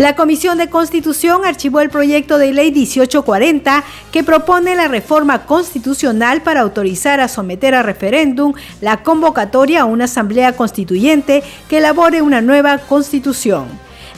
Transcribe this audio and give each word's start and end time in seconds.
La 0.00 0.16
Comisión 0.16 0.56
de 0.56 0.70
Constitución 0.70 1.44
archivó 1.44 1.82
el 1.82 1.90
proyecto 1.90 2.38
de 2.38 2.54
ley 2.54 2.72
1840 2.72 3.84
que 4.10 4.24
propone 4.24 4.74
la 4.74 4.88
reforma 4.88 5.44
constitucional 5.44 6.40
para 6.40 6.62
autorizar 6.62 7.20
a 7.20 7.28
someter 7.28 7.74
a 7.74 7.82
referéndum 7.82 8.54
la 8.80 9.02
convocatoria 9.02 9.82
a 9.82 9.84
una 9.84 10.06
asamblea 10.06 10.54
constituyente 10.56 11.42
que 11.68 11.76
elabore 11.76 12.22
una 12.22 12.40
nueva 12.40 12.78
constitución 12.78 13.66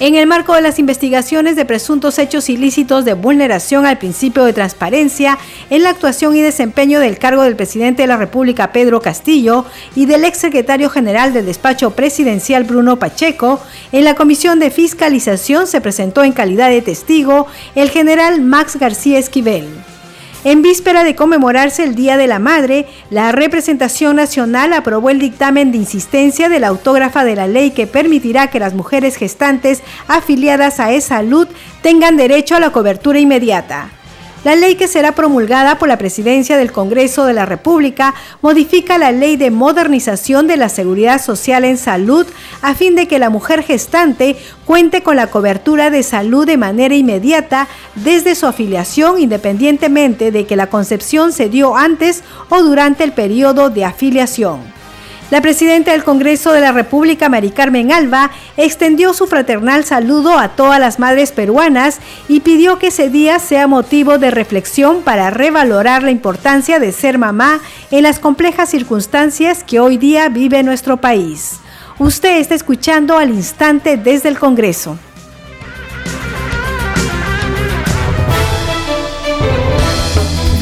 en 0.00 0.14
el 0.14 0.26
marco 0.26 0.54
de 0.54 0.62
las 0.62 0.78
investigaciones 0.78 1.56
de 1.56 1.64
presuntos 1.64 2.18
hechos 2.18 2.48
ilícitos 2.48 3.04
de 3.04 3.14
vulneración 3.14 3.86
al 3.86 3.98
principio 3.98 4.44
de 4.44 4.52
transparencia 4.52 5.38
en 5.70 5.82
la 5.82 5.90
actuación 5.90 6.36
y 6.36 6.42
desempeño 6.42 7.00
del 7.00 7.18
cargo 7.18 7.42
del 7.42 7.56
presidente 7.56 8.02
de 8.02 8.08
la 8.08 8.16
República 8.16 8.72
Pedro 8.72 9.00
Castillo 9.00 9.64
y 9.94 10.06
del 10.06 10.24
exsecretario 10.24 10.90
general 10.90 11.32
del 11.32 11.46
despacho 11.46 11.90
presidencial 11.90 12.64
Bruno 12.64 12.98
Pacheco, 12.98 13.60
en 13.92 14.04
la 14.04 14.14
comisión 14.14 14.58
de 14.58 14.70
fiscalización 14.70 15.66
se 15.66 15.80
presentó 15.80 16.24
en 16.24 16.32
calidad 16.32 16.70
de 16.70 16.82
testigo 16.82 17.46
el 17.74 17.90
general 17.90 18.40
Max 18.40 18.76
García 18.76 19.18
Esquivel. 19.18 19.68
En 20.44 20.60
víspera 20.60 21.04
de 21.04 21.14
conmemorarse 21.14 21.84
el 21.84 21.94
Día 21.94 22.16
de 22.16 22.26
la 22.26 22.40
Madre, 22.40 22.86
la 23.10 23.30
representación 23.30 24.16
nacional 24.16 24.72
aprobó 24.72 25.08
el 25.10 25.20
dictamen 25.20 25.70
de 25.70 25.78
insistencia 25.78 26.48
de 26.48 26.58
la 26.58 26.66
autógrafa 26.66 27.24
de 27.24 27.36
la 27.36 27.46
ley 27.46 27.70
que 27.70 27.86
permitirá 27.86 28.48
que 28.48 28.58
las 28.58 28.74
mujeres 28.74 29.14
gestantes 29.14 29.82
afiliadas 30.08 30.80
a 30.80 30.90
E-Salud 30.90 31.46
tengan 31.80 32.16
derecho 32.16 32.56
a 32.56 32.60
la 32.60 32.70
cobertura 32.70 33.20
inmediata. 33.20 33.90
La 34.44 34.56
ley 34.56 34.74
que 34.74 34.88
será 34.88 35.12
promulgada 35.12 35.78
por 35.78 35.86
la 35.86 35.98
Presidencia 35.98 36.56
del 36.56 36.72
Congreso 36.72 37.26
de 37.26 37.32
la 37.32 37.46
República 37.46 38.12
modifica 38.40 38.98
la 38.98 39.12
ley 39.12 39.36
de 39.36 39.52
modernización 39.52 40.48
de 40.48 40.56
la 40.56 40.68
seguridad 40.68 41.22
social 41.22 41.64
en 41.64 41.78
salud 41.78 42.26
a 42.60 42.74
fin 42.74 42.96
de 42.96 43.06
que 43.06 43.20
la 43.20 43.30
mujer 43.30 43.62
gestante 43.62 44.36
cuente 44.64 45.04
con 45.04 45.14
la 45.14 45.28
cobertura 45.28 45.90
de 45.90 46.02
salud 46.02 46.44
de 46.44 46.56
manera 46.56 46.96
inmediata 46.96 47.68
desde 47.94 48.34
su 48.34 48.46
afiliación 48.46 49.20
independientemente 49.20 50.32
de 50.32 50.44
que 50.44 50.56
la 50.56 50.66
concepción 50.66 51.32
se 51.32 51.48
dio 51.48 51.76
antes 51.76 52.24
o 52.48 52.64
durante 52.64 53.04
el 53.04 53.12
periodo 53.12 53.70
de 53.70 53.84
afiliación. 53.84 54.81
La 55.32 55.40
presidenta 55.40 55.92
del 55.92 56.04
Congreso 56.04 56.52
de 56.52 56.60
la 56.60 56.72
República, 56.72 57.30
Mari 57.30 57.52
Carmen 57.52 57.90
Alba, 57.90 58.30
extendió 58.58 59.14
su 59.14 59.26
fraternal 59.26 59.82
saludo 59.82 60.36
a 60.36 60.48
todas 60.48 60.78
las 60.78 60.98
madres 60.98 61.32
peruanas 61.32 62.00
y 62.28 62.40
pidió 62.40 62.78
que 62.78 62.88
ese 62.88 63.08
día 63.08 63.38
sea 63.38 63.66
motivo 63.66 64.18
de 64.18 64.30
reflexión 64.30 65.00
para 65.00 65.30
revalorar 65.30 66.02
la 66.02 66.10
importancia 66.10 66.78
de 66.78 66.92
ser 66.92 67.16
mamá 67.16 67.60
en 67.90 68.02
las 68.02 68.18
complejas 68.18 68.68
circunstancias 68.68 69.64
que 69.64 69.80
hoy 69.80 69.96
día 69.96 70.28
vive 70.28 70.62
nuestro 70.62 70.98
país. 70.98 71.60
Usted 71.98 72.36
está 72.36 72.54
escuchando 72.54 73.16
al 73.16 73.30
instante 73.30 73.96
desde 73.96 74.28
el 74.28 74.38
Congreso. 74.38 74.98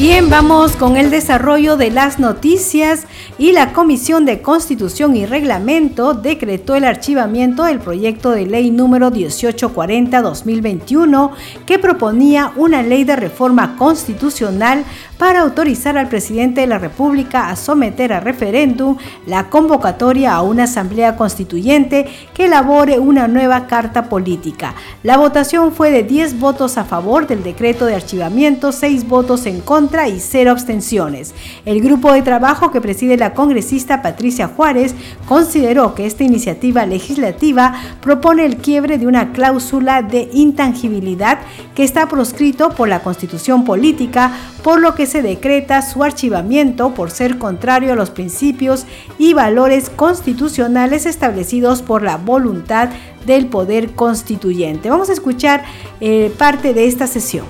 Bien, 0.01 0.31
vamos 0.31 0.71
con 0.77 0.97
el 0.97 1.11
desarrollo 1.11 1.77
de 1.77 1.91
las 1.91 2.17
noticias 2.17 3.05
y 3.41 3.51
la 3.53 3.73
Comisión 3.73 4.25
de 4.25 4.43
Constitución 4.43 5.15
y 5.15 5.25
Reglamento 5.25 6.13
decretó 6.13 6.75
el 6.75 6.83
archivamiento 6.83 7.63
del 7.63 7.79
proyecto 7.79 8.29
de 8.29 8.45
ley 8.45 8.69
número 8.69 9.09
1840-2021 9.09 11.31
que 11.65 11.79
proponía 11.79 12.53
una 12.55 12.83
ley 12.83 13.03
de 13.03 13.15
reforma 13.15 13.77
constitucional 13.77 14.83
para 15.21 15.41
autorizar 15.41 15.99
al 15.99 16.09
presidente 16.09 16.61
de 16.61 16.67
la 16.67 16.79
República 16.79 17.49
a 17.49 17.55
someter 17.55 18.11
a 18.11 18.19
referéndum 18.19 18.97
la 19.27 19.51
convocatoria 19.51 20.33
a 20.33 20.41
una 20.41 20.63
asamblea 20.63 21.15
constituyente 21.15 22.07
que 22.33 22.45
elabore 22.45 22.97
una 22.97 23.27
nueva 23.27 23.67
carta 23.67 24.09
política. 24.09 24.73
La 25.03 25.17
votación 25.17 25.73
fue 25.73 25.91
de 25.91 26.01
10 26.01 26.39
votos 26.39 26.79
a 26.79 26.85
favor 26.85 27.27
del 27.27 27.43
decreto 27.43 27.85
de 27.85 27.93
archivamiento, 27.93 28.71
6 28.71 29.07
votos 29.07 29.45
en 29.45 29.61
contra 29.61 30.07
y 30.07 30.19
0 30.19 30.49
abstenciones. 30.49 31.35
El 31.67 31.81
grupo 31.81 32.11
de 32.13 32.23
trabajo 32.23 32.71
que 32.71 32.81
preside 32.81 33.15
la 33.15 33.35
congresista 33.35 34.01
Patricia 34.01 34.47
Juárez 34.47 34.95
consideró 35.27 35.93
que 35.93 36.07
esta 36.07 36.23
iniciativa 36.23 36.87
legislativa 36.87 37.75
propone 38.01 38.43
el 38.43 38.57
quiebre 38.57 38.97
de 38.97 39.05
una 39.05 39.33
cláusula 39.33 40.01
de 40.01 40.31
intangibilidad 40.33 41.37
que 41.75 41.83
está 41.83 42.07
proscrito 42.07 42.71
por 42.71 42.89
la 42.89 43.03
Constitución 43.03 43.65
política, 43.65 44.31
por 44.63 44.79
lo 44.79 44.95
que 44.95 45.10
se 45.11 45.21
decreta 45.21 45.81
su 45.81 46.03
archivamiento 46.03 46.93
por 46.93 47.11
ser 47.11 47.37
contrario 47.37 47.91
a 47.91 47.95
los 47.95 48.09
principios 48.09 48.85
y 49.17 49.33
valores 49.33 49.89
constitucionales 49.89 51.05
establecidos 51.05 51.81
por 51.81 52.01
la 52.01 52.15
voluntad 52.15 52.89
del 53.25 53.47
poder 53.47 53.91
constituyente. 53.91 54.89
Vamos 54.89 55.09
a 55.09 55.13
escuchar 55.13 55.63
eh, 55.99 56.33
parte 56.37 56.73
de 56.73 56.87
esta 56.87 57.07
sesión. 57.07 57.45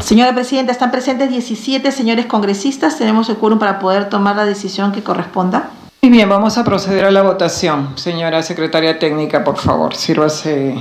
Señora 0.00 0.34
Presidenta, 0.34 0.72
están 0.72 0.90
presentes 0.90 1.30
17 1.30 1.90
señores 1.90 2.26
congresistas. 2.26 2.98
Tenemos 2.98 3.28
el 3.30 3.38
quórum 3.38 3.58
para 3.58 3.78
poder 3.78 4.08
tomar 4.08 4.36
la 4.36 4.44
decisión 4.44 4.92
que 4.92 5.02
corresponda. 5.02 5.70
Muy 6.02 6.12
bien, 6.12 6.28
vamos 6.28 6.58
a 6.58 6.64
proceder 6.64 7.06
a 7.06 7.10
la 7.10 7.22
votación. 7.22 7.96
Señora 7.96 8.42
Secretaria 8.42 8.98
Técnica, 8.98 9.42
por 9.42 9.56
favor, 9.56 9.96
sírvase 9.96 10.76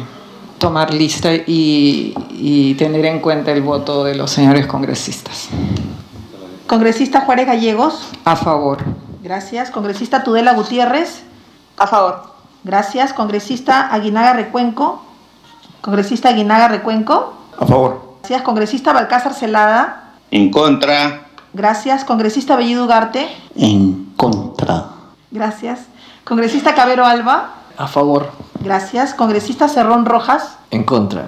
tomar 0.65 0.91
lista 0.91 1.29
y, 1.31 2.73
tener 2.79 3.05
en 3.05 3.19
cuenta 3.19 3.51
el 3.51 3.61
voto 3.61 4.03
de 4.03 4.15
los 4.15 4.31
señores 4.31 4.65
congresistas. 4.65 5.49
Congresista 6.65 7.21
Juárez 7.21 7.45
Gallegos. 7.45 8.09
A 8.25 8.35
favor. 8.35 8.79
Gracias. 9.21 9.69
Congresista 9.69 10.23
Tudela 10.23 10.53
Gutiérrez. 10.53 11.21
A 11.77 11.85
favor. 11.85 12.33
Gracias. 12.63 13.13
Congresista 13.13 13.93
Aguinaga 13.93 14.33
Recuenco. 14.33 15.03
Congresista 15.81 16.29
Aguinaga 16.29 16.67
Recuenco. 16.67 17.35
A 17.59 17.65
favor. 17.67 18.15
Gracias. 18.21 18.41
Congresista 18.41 18.91
Balcázar 18.91 19.35
Celada. 19.35 20.13
En 20.31 20.49
contra. 20.49 21.27
Gracias. 21.53 22.03
Congresista 22.05 22.55
Bellido 22.55 22.85
Ugarte. 22.85 23.29
En 23.55 24.13
contra. 24.15 24.85
Gracias. 25.29 25.81
Congresista 26.23 26.73
Cabero 26.73 27.05
Alba. 27.05 27.53
A 27.77 27.87
favor. 27.87 28.31
Gracias. 28.61 29.13
Congresista 29.13 29.67
Cerrón 29.67 30.05
Rojas. 30.05 30.57
En 30.71 30.83
contra. 30.83 31.25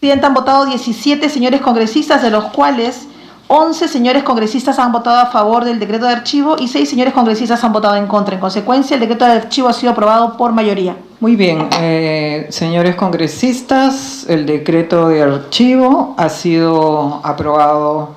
Presidenta, 0.00 0.26
han 0.26 0.34
votado 0.34 0.66
17 0.66 1.28
señores 1.28 1.60
congresistas, 1.60 2.22
de 2.22 2.30
los 2.30 2.44
cuales 2.46 3.06
11 3.54 3.86
señores 3.86 4.22
congresistas 4.22 4.78
han 4.78 4.92
votado 4.92 5.18
a 5.18 5.26
favor 5.26 5.64
del 5.64 5.78
decreto 5.78 6.06
de 6.06 6.12
archivo 6.12 6.56
y 6.58 6.68
6 6.68 6.88
señores 6.88 7.12
congresistas 7.12 7.62
han 7.62 7.72
votado 7.72 7.96
en 7.96 8.06
contra. 8.06 8.34
En 8.34 8.40
consecuencia, 8.40 8.94
el 8.94 9.00
decreto 9.00 9.26
de 9.26 9.32
archivo 9.32 9.68
ha 9.68 9.72
sido 9.72 9.92
aprobado 9.92 10.36
por 10.36 10.52
mayoría. 10.52 10.96
Muy 11.20 11.36
bien, 11.36 11.68
eh, 11.78 12.46
señores 12.48 12.96
congresistas, 12.96 14.24
el 14.28 14.46
decreto 14.46 15.08
de 15.08 15.22
archivo 15.22 16.14
ha 16.16 16.28
sido 16.30 17.20
aprobado 17.22 18.14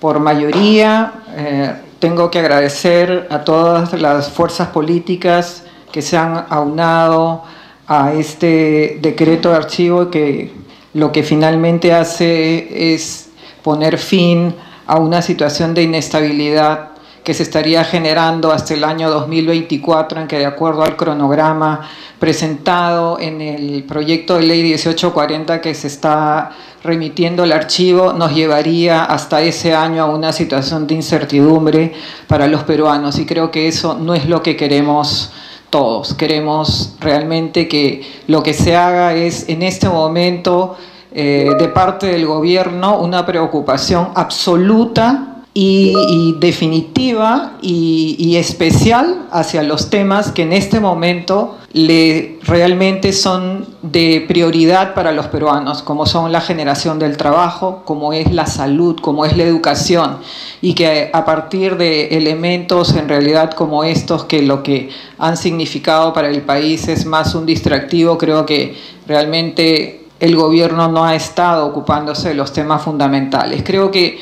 por 0.00 0.18
mayoría. 0.18 1.12
Eh, 1.36 1.74
tengo 1.98 2.30
que 2.30 2.38
agradecer 2.38 3.28
a 3.30 3.44
todas 3.44 3.92
las 3.92 4.30
fuerzas 4.30 4.68
políticas 4.68 5.64
que 5.92 6.02
se 6.02 6.16
han 6.16 6.46
aunado 6.48 7.42
a 7.86 8.12
este 8.12 8.98
decreto 9.02 9.50
de 9.50 9.56
archivo 9.56 10.10
que 10.10 10.52
lo 10.94 11.12
que 11.12 11.22
finalmente 11.22 11.92
hace 11.92 12.94
es 12.94 13.30
poner 13.62 13.98
fin 13.98 14.54
a 14.86 14.98
una 14.98 15.22
situación 15.22 15.74
de 15.74 15.82
inestabilidad 15.82 16.90
que 17.24 17.34
se 17.34 17.42
estaría 17.42 17.84
generando 17.84 18.50
hasta 18.50 18.74
el 18.74 18.82
año 18.82 19.10
2024, 19.10 20.22
en 20.22 20.26
que 20.26 20.38
de 20.38 20.46
acuerdo 20.46 20.82
al 20.82 20.96
cronograma 20.96 21.88
presentado 22.18 23.18
en 23.20 23.40
el 23.40 23.84
proyecto 23.84 24.36
de 24.36 24.42
ley 24.44 24.62
1840 24.62 25.60
que 25.60 25.74
se 25.74 25.86
está 25.86 26.50
remitiendo 26.82 27.42
al 27.42 27.52
archivo, 27.52 28.14
nos 28.14 28.34
llevaría 28.34 29.04
hasta 29.04 29.42
ese 29.42 29.74
año 29.74 30.02
a 30.02 30.06
una 30.06 30.32
situación 30.32 30.86
de 30.86 30.94
incertidumbre 30.94 31.92
para 32.26 32.46
los 32.46 32.64
peruanos. 32.64 33.18
Y 33.18 33.26
creo 33.26 33.50
que 33.50 33.68
eso 33.68 33.98
no 34.00 34.14
es 34.14 34.26
lo 34.26 34.42
que 34.42 34.56
queremos 34.56 35.30
todos. 35.70 36.14
Queremos 36.14 36.94
realmente 37.00 37.68
que 37.68 38.02
lo 38.26 38.42
que 38.42 38.52
se 38.52 38.76
haga 38.76 39.14
es 39.14 39.48
en 39.48 39.62
este 39.62 39.88
momento 39.88 40.76
eh, 41.12 41.50
de 41.58 41.68
parte 41.68 42.06
del 42.06 42.26
gobierno 42.26 42.98
una 42.98 43.24
preocupación 43.24 44.10
absoluta 44.14 45.30
y, 45.52 46.36
definitiva 46.38 47.58
y, 47.60 48.36
especial 48.36 49.26
hacia 49.32 49.62
los 49.62 49.90
temas 49.90 50.30
que 50.30 50.42
en 50.42 50.52
este 50.52 50.78
momento 50.78 51.58
le, 51.72 52.38
realmente 52.42 53.12
son 53.12 53.66
de 53.82 54.24
prioridad 54.26 54.94
para 54.94 55.12
los 55.12 55.26
peruanos, 55.28 55.82
como 55.82 56.04
son 56.04 56.32
la 56.32 56.40
generación 56.40 56.98
del 56.98 57.16
trabajo, 57.16 57.82
como 57.84 58.12
es 58.12 58.32
la 58.32 58.46
salud, 58.46 58.98
como 59.00 59.24
es 59.24 59.36
la 59.36 59.44
educación, 59.44 60.18
y 60.60 60.74
que 60.74 61.10
a 61.12 61.24
partir 61.24 61.76
de 61.76 62.16
elementos 62.16 62.96
en 62.96 63.08
realidad 63.08 63.52
como 63.52 63.84
estos, 63.84 64.24
que 64.24 64.42
lo 64.42 64.62
que 64.62 64.90
han 65.18 65.36
significado 65.36 66.12
para 66.12 66.28
el 66.28 66.42
país 66.42 66.88
es 66.88 67.06
más 67.06 67.34
un 67.34 67.46
distractivo, 67.46 68.18
creo 68.18 68.44
que 68.46 68.76
realmente 69.06 70.00
el 70.18 70.36
gobierno 70.36 70.88
no 70.88 71.04
ha 71.04 71.14
estado 71.14 71.66
ocupándose 71.66 72.30
de 72.30 72.34
los 72.34 72.52
temas 72.52 72.82
fundamentales. 72.82 73.62
Creo 73.64 73.90
que 73.90 74.18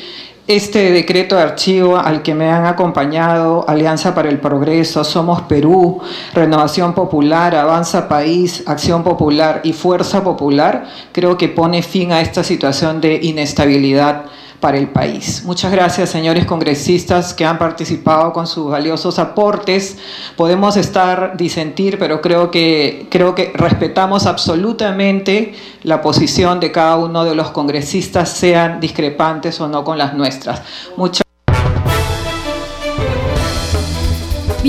este 0.49 0.91
decreto 0.91 1.35
de 1.35 1.43
archivo 1.43 1.97
al 1.97 2.23
que 2.23 2.33
me 2.33 2.49
han 2.49 2.65
acompañado 2.65 3.65
Alianza 3.69 4.15
para 4.15 4.29
el 4.29 4.39
Progreso, 4.39 5.03
Somos 5.03 5.43
Perú, 5.43 6.01
Renovación 6.33 6.95
Popular, 6.95 7.55
Avanza 7.55 8.09
País, 8.09 8.63
Acción 8.65 9.03
Popular 9.03 9.61
y 9.63 9.73
Fuerza 9.73 10.23
Popular, 10.23 10.87
creo 11.11 11.37
que 11.37 11.49
pone 11.49 11.83
fin 11.83 12.11
a 12.11 12.21
esta 12.21 12.43
situación 12.43 12.99
de 12.99 13.19
inestabilidad 13.21 14.25
para 14.59 14.77
el 14.77 14.89
país. 14.89 15.43
Muchas 15.45 15.71
gracias, 15.71 16.09
señores 16.09 16.45
congresistas 16.45 17.33
que 17.33 17.45
han 17.45 17.57
participado 17.57 18.33
con 18.33 18.47
sus 18.47 18.69
valiosos 18.69 19.19
aportes. 19.19 19.97
Podemos 20.35 20.77
estar 20.77 21.37
disentir, 21.37 21.97
pero 21.97 22.21
creo 22.21 22.51
que, 22.51 23.07
creo 23.09 23.35
que 23.35 23.51
respetamos 23.53 24.25
absolutamente 24.25 25.53
la 25.83 26.01
posición 26.01 26.59
de 26.59 26.71
cada 26.71 26.97
uno 26.97 27.23
de 27.23 27.35
los 27.35 27.51
congresistas, 27.51 28.29
sean 28.29 28.79
discrepantes 28.79 29.59
o 29.61 29.67
no 29.67 29.83
con 29.83 29.97
las 29.97 30.13
nuestras. 30.13 30.61
Muchas 30.97 31.28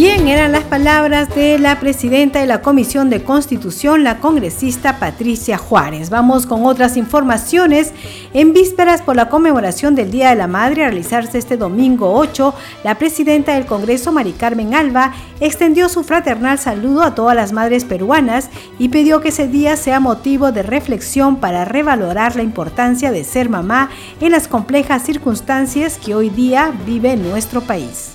Bien, 0.01 0.29
eran 0.29 0.53
las 0.53 0.65
palabras 0.65 1.29
de 1.35 1.59
la 1.59 1.79
presidenta 1.79 2.41
de 2.41 2.47
la 2.47 2.63
Comisión 2.63 3.11
de 3.11 3.23
Constitución, 3.23 4.03
la 4.03 4.17
congresista 4.17 4.99
Patricia 4.99 5.59
Juárez. 5.59 6.09
Vamos 6.09 6.47
con 6.47 6.65
otras 6.65 6.97
informaciones. 6.97 7.93
En 8.33 8.55
vísperas 8.55 9.03
por 9.03 9.15
la 9.15 9.29
conmemoración 9.29 9.95
del 9.95 10.11
Día 10.11 10.31
de 10.31 10.37
la 10.37 10.47
Madre 10.47 10.85
a 10.85 10.89
realizarse 10.89 11.37
este 11.37 11.59
domingo 11.59 12.15
8, 12.15 12.55
la 12.83 12.95
presidenta 12.95 13.53
del 13.53 13.67
Congreso, 13.67 14.11
Mari 14.11 14.33
Carmen 14.33 14.75
Alba, 14.75 15.13
extendió 15.39 15.91
su 15.91 16.03
fraternal 16.03 16.59
saludo 16.59 17.03
a 17.03 17.15
todas 17.15 17.37
las 17.37 17.53
madres 17.53 17.85
peruanas 17.85 18.49
y 18.79 18.89
pidió 18.89 19.21
que 19.21 19.29
ese 19.29 19.49
día 19.49 19.77
sea 19.77 20.01
motivo 20.01 20.51
de 20.51 20.63
reflexión 20.63 21.37
para 21.37 21.67
revalorar 21.67 22.37
la 22.37 22.43
importancia 22.43 23.13
de 23.13 23.23
ser 23.23 23.51
mamá 23.51 23.91
en 24.23 24.33
las 24.33 24.49
complejas 24.49 25.03
circunstancias 25.03 25.99
que 26.03 26.15
hoy 26.15 26.31
día 26.31 26.73
vive 26.87 27.19
nuestro 27.19 27.61
país. 27.61 28.13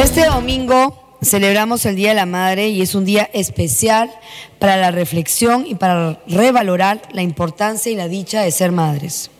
Este 0.00 0.24
domingo 0.24 1.18
celebramos 1.20 1.84
el 1.84 1.94
Día 1.94 2.08
de 2.08 2.14
la 2.14 2.24
Madre 2.24 2.70
y 2.70 2.80
es 2.80 2.94
un 2.94 3.04
día 3.04 3.28
especial 3.34 4.10
para 4.58 4.78
la 4.78 4.90
reflexión 4.90 5.66
y 5.66 5.74
para 5.74 6.22
revalorar 6.26 7.02
la 7.12 7.20
importancia 7.20 7.92
y 7.92 7.96
la 7.96 8.08
dicha 8.08 8.40
de 8.40 8.50
ser 8.50 8.72
madres. 8.72 9.30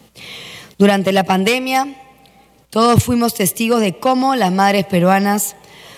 Durante 0.76 1.12
la 1.12 1.24
pandemia, 1.24 1.88
todos 2.68 3.02
fuimos 3.02 3.32
testigos 3.32 3.80
de 3.80 3.96
cómo 3.96 4.36
las 4.36 4.52
madres 4.52 4.84
peruanas, 4.84 5.56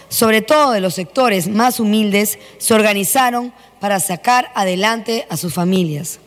sobre 0.09 0.43
todo 0.43 0.71
de 0.71 0.81
los 0.81 0.95
sectores 0.95 1.49
más 1.49 1.81
humildes, 1.81 2.39
se 2.59 2.73
organizaron 2.73 3.53
para 3.81 3.99
sacar 3.99 4.53
adelante 4.55 5.27
a 5.29 5.37
sus 5.37 5.53
familias, 5.53 6.21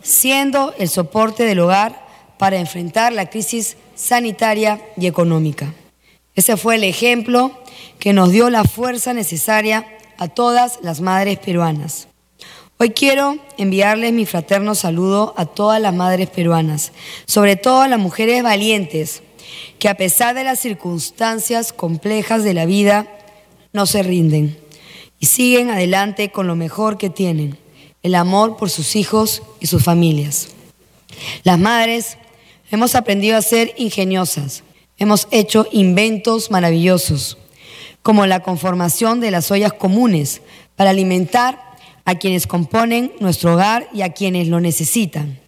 siendo 0.00 0.72
el 0.78 0.88
soporte 0.88 1.44
del 1.44 1.60
hogar 1.60 2.02
para 2.38 2.56
enfrentar 2.56 3.12
la 3.12 3.28
crisis 3.28 3.76
sanitaria 3.94 4.80
y 4.96 5.06
económica. 5.06 5.74
Ese 6.38 6.56
fue 6.56 6.76
el 6.76 6.84
ejemplo 6.84 7.50
que 7.98 8.12
nos 8.12 8.30
dio 8.30 8.48
la 8.48 8.62
fuerza 8.62 9.12
necesaria 9.12 9.88
a 10.18 10.28
todas 10.28 10.78
las 10.82 11.00
madres 11.00 11.36
peruanas. 11.40 12.06
Hoy 12.78 12.90
quiero 12.90 13.38
enviarles 13.56 14.12
mi 14.12 14.24
fraterno 14.24 14.76
saludo 14.76 15.34
a 15.36 15.46
todas 15.46 15.80
las 15.80 15.92
madres 15.92 16.30
peruanas, 16.30 16.92
sobre 17.26 17.56
todo 17.56 17.80
a 17.80 17.88
las 17.88 17.98
mujeres 17.98 18.44
valientes, 18.44 19.24
que 19.80 19.88
a 19.88 19.96
pesar 19.96 20.36
de 20.36 20.44
las 20.44 20.60
circunstancias 20.60 21.72
complejas 21.72 22.44
de 22.44 22.54
la 22.54 22.66
vida, 22.66 23.08
no 23.72 23.84
se 23.86 24.04
rinden 24.04 24.56
y 25.18 25.26
siguen 25.26 25.70
adelante 25.70 26.30
con 26.30 26.46
lo 26.46 26.54
mejor 26.54 26.98
que 26.98 27.10
tienen, 27.10 27.58
el 28.04 28.14
amor 28.14 28.56
por 28.56 28.70
sus 28.70 28.94
hijos 28.94 29.42
y 29.58 29.66
sus 29.66 29.82
familias. 29.82 30.50
Las 31.42 31.58
madres 31.58 32.16
hemos 32.70 32.94
aprendido 32.94 33.36
a 33.36 33.42
ser 33.42 33.74
ingeniosas, 33.76 34.62
Hemos 34.98 35.28
hecho 35.30 35.66
inventos 35.70 36.50
maravillosos, 36.50 37.38
como 38.02 38.26
la 38.26 38.42
conformación 38.42 39.20
de 39.20 39.30
las 39.30 39.50
ollas 39.52 39.72
comunes 39.72 40.42
para 40.74 40.90
alimentar 40.90 41.76
a 42.04 42.16
quienes 42.16 42.48
componen 42.48 43.12
nuestro 43.20 43.54
hogar 43.54 43.88
y 43.92 44.02
a 44.02 44.12
quienes 44.12 44.48
lo 44.48 44.60
necesitan. 44.60 45.38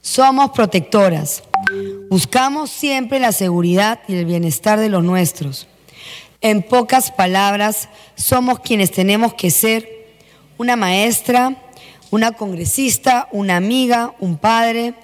Somos 0.00 0.50
protectoras. 0.50 1.42
Buscamos 2.08 2.70
siempre 2.70 3.18
la 3.18 3.32
seguridad 3.32 4.00
y 4.06 4.14
el 4.14 4.26
bienestar 4.26 4.78
de 4.78 4.88
los 4.88 5.02
nuestros. 5.02 5.66
En 6.40 6.62
pocas 6.62 7.10
palabras, 7.10 7.88
somos 8.14 8.60
quienes 8.60 8.92
tenemos 8.92 9.34
que 9.34 9.50
ser 9.50 9.88
una 10.56 10.76
maestra, 10.76 11.56
una 12.10 12.32
congresista, 12.32 13.28
una 13.32 13.56
amiga, 13.56 14.14
un 14.20 14.38
padre 14.38 14.94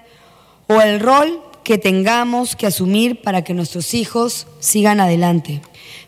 o 0.68 0.80
el 0.80 1.00
rol 1.00 1.42
que 1.66 1.78
tengamos 1.78 2.54
que 2.54 2.68
asumir 2.68 3.22
para 3.22 3.42
que 3.42 3.52
nuestros 3.52 3.92
hijos 3.92 4.46
sigan 4.60 5.00
adelante. 5.00 5.62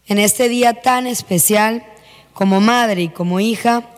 En 0.06 0.20
este 0.20 0.48
día 0.48 0.82
tan 0.82 1.08
especial, 1.08 1.84
como 2.32 2.60
madre 2.60 3.02
y 3.02 3.08
como 3.08 3.40
hija, 3.40 3.90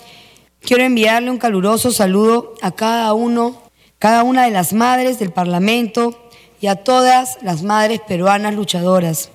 quiero 0.63 0.85
enviarle 0.85 1.31
un 1.31 1.37
caluroso 1.37 1.93
saludo 1.93 2.55
a 2.63 2.71
cada 2.71 3.13
uno, 3.13 3.61
cada 3.99 4.23
una 4.23 4.47
de 4.47 4.53
las 4.53 4.73
madres 4.73 5.19
del 5.19 5.33
Parlamento 5.33 6.19
y 6.63 6.69
a 6.69 6.77
todas 6.77 7.37
las 7.43 7.63
madres 7.63 8.01
peruanas 8.09 8.55
luchadoras, 8.55 9.29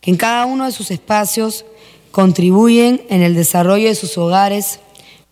que 0.00 0.10
en 0.10 0.16
cada 0.16 0.46
uno 0.46 0.64
de 0.64 0.72
sus 0.72 0.90
espacios 0.90 1.66
contribuyen 2.12 3.02
en 3.10 3.20
el 3.20 3.34
desarrollo 3.34 3.88
de 3.88 3.94
sus 3.94 4.16
hogares 4.16 4.80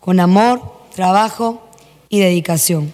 con 0.00 0.20
amor, 0.20 0.60
trabajo 0.94 1.62
y 2.10 2.18
dedicación. 2.18 2.92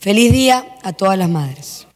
Feliz 0.00 0.32
día 0.32 0.76
a 0.82 0.92
todas 0.92 1.16
las 1.16 1.28
madres. 1.28 1.86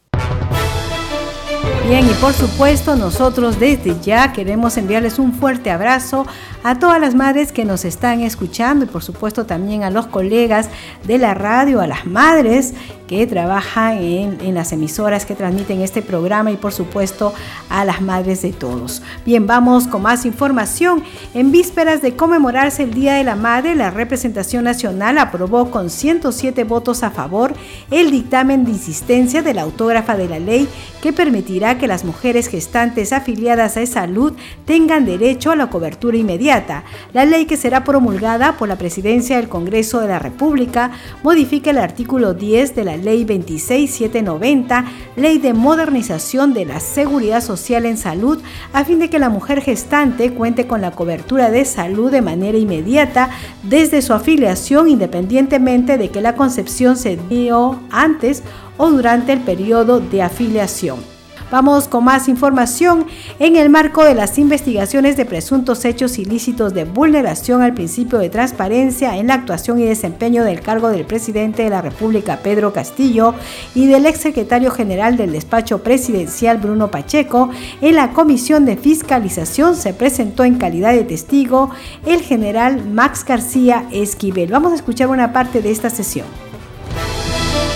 Bien, 1.87 2.09
y 2.09 2.15
por 2.15 2.33
supuesto 2.33 2.97
nosotros 2.97 3.61
desde 3.61 3.95
ya 4.01 4.33
queremos 4.33 4.79
enviarles 4.79 5.19
un 5.19 5.35
fuerte 5.35 5.71
abrazo 5.71 6.27
a 6.63 6.79
todas 6.79 6.99
las 6.99 7.15
madres 7.15 7.53
que 7.53 7.67
nos 7.67 7.85
están 7.85 8.23
escuchando 8.23 8.87
y 8.87 8.89
por 8.89 9.03
supuesto 9.05 9.45
también 9.45 9.83
a 9.83 9.91
los 9.91 10.07
colegas 10.07 10.71
de 11.07 11.19
la 11.19 11.35
radio, 11.35 11.83
a 11.83 11.87
las 11.87 12.07
madres 12.07 12.73
que 13.07 13.27
trabajan 13.27 13.99
en, 13.99 14.55
las 14.55 14.73
emisoras 14.73 15.27
que 15.27 15.35
transmiten 15.35 15.83
este 15.83 16.01
programa 16.01 16.51
y 16.51 16.57
por 16.57 16.73
supuesto 16.73 17.35
a 17.69 17.85
las 17.85 18.01
madres 18.01 18.41
de 18.41 18.53
todos. 18.53 19.03
Bien, 19.27 19.47
vamos 19.47 19.87
con 19.87 20.01
más 20.03 20.25
información. 20.25 21.03
En 21.35 21.53
vísperas 21.53 22.01
de 22.01 22.17
conmemorarse 22.17 22.85
el 22.85 22.95
Día 22.95 23.15
de 23.15 23.25
la 23.25 23.37
Madre, 23.37 23.75
la 23.75 23.91
representación 23.91 24.65
nacional 24.65 25.19
aprobó 25.19 25.71
con 25.71 25.91
107 25.91 26.65
votos 26.65 27.03
a 27.03 27.11
favor 27.11 27.53
el 27.91 28.11
dictamen 28.11 28.65
de 28.65 28.71
insistencia 28.71 29.43
de 29.43 29.53
la 29.53 29.63
autógrafa 29.63 30.17
de 30.17 30.29
la 30.29 30.39
ley 30.39 30.67
que 31.03 31.13
permitirá 31.13 31.74
que 31.79 31.87
las 31.87 32.05
mujeres 32.05 32.49
gestantes 32.49 33.13
afiliadas 33.13 33.77
a 33.77 33.87
salud 33.87 34.33
tengan 34.65 35.05
derecho 35.05 35.51
a 35.51 35.57
la 35.57 35.69
cobertura 35.69 36.17
inmediata. 36.17 36.85
La 37.13 37.25
ley 37.25 37.47
que 37.47 37.57
será 37.57 37.85
promulgada 37.85 38.57
por 38.57 38.69
la 38.69 38.77
Presidencia 38.77 39.37
del 39.37 39.49
Congreso 39.49 40.01
de 40.01 40.09
la 40.09 40.19
República 40.19 40.93
modifica 41.23 41.71
el 41.71 41.79
artículo 41.79 42.35
10 42.35 42.75
de 42.75 42.85
la 42.85 42.97
Ley 42.97 43.25
26790, 43.25 44.85
Ley 45.17 45.39
de 45.39 45.55
Modernización 45.55 46.55
de 46.55 46.65
la 46.65 46.81
Seguridad 46.81 47.43
Social 47.43 47.87
en 47.87 47.97
Salud, 47.97 48.41
a 48.73 48.85
fin 48.85 48.99
de 48.99 49.11
que 49.11 49.19
la 49.19 49.29
mujer 49.29 49.61
gestante 49.61 50.33
cuente 50.33 50.67
con 50.67 50.81
la 50.81 50.91
cobertura 50.91 51.51
de 51.51 51.65
salud 51.65 52.11
de 52.11 52.23
manera 52.23 52.59
inmediata 52.59 53.31
desde 53.63 54.03
su 54.03 54.13
afiliación 54.13 54.89
independientemente 54.89 55.99
de 55.99 56.11
que 56.11 56.21
la 56.21 56.35
concepción 56.37 56.97
se 56.97 57.17
dio 57.29 57.81
antes 57.91 58.43
o 58.77 58.91
durante 58.91 59.33
el 59.33 59.41
periodo 59.41 60.01
de 60.01 60.23
afiliación. 60.23 61.14
Vamos 61.51 61.89
con 61.89 62.05
más 62.05 62.29
información. 62.29 63.07
En 63.39 63.57
el 63.57 63.69
marco 63.69 64.05
de 64.05 64.15
las 64.15 64.39
investigaciones 64.39 65.17
de 65.17 65.25
presuntos 65.25 65.85
hechos 65.85 66.19
ilícitos 66.19 66.75
de 66.75 66.85
vulneración 66.85 67.63
al 67.63 67.75
principio 67.75 68.19
de 68.19 68.31
transparencia 68.31 69.17
en 69.17 69.29
la 69.29 69.35
actuación 69.35 69.79
y 69.79 69.85
desempeño 69.85 70.43
del 70.43 70.61
cargo 70.61 70.89
del 70.89 71.05
presidente 71.05 71.63
de 71.63 71.71
la 71.71 71.83
República, 71.83 72.41
Pedro 72.43 72.73
Castillo, 72.73 73.35
y 73.75 73.87
del 73.87 74.07
exsecretario 74.07 74.71
general 74.71 75.17
del 75.17 75.33
despacho 75.33 75.83
presidencial, 75.83 76.59
Bruno 76.59 76.91
Pacheco, 76.91 77.51
en 77.81 77.95
la 77.95 78.13
comisión 78.13 78.65
de 78.65 78.77
fiscalización 78.77 79.77
se 79.77 79.93
presentó 79.95 80.45
en 80.45 80.57
calidad 80.57 80.93
de 80.93 81.05
testigo 81.05 81.71
el 82.07 82.23
general 82.23 82.85
Max 82.89 83.25
García 83.25 83.87
Esquivel. 83.93 84.51
Vamos 84.51 84.73
a 84.73 84.77
escuchar 84.77 85.09
una 85.09 85.33
parte 85.33 85.63
de 85.63 85.71
esta 85.71 85.91
sesión. 85.91 86.27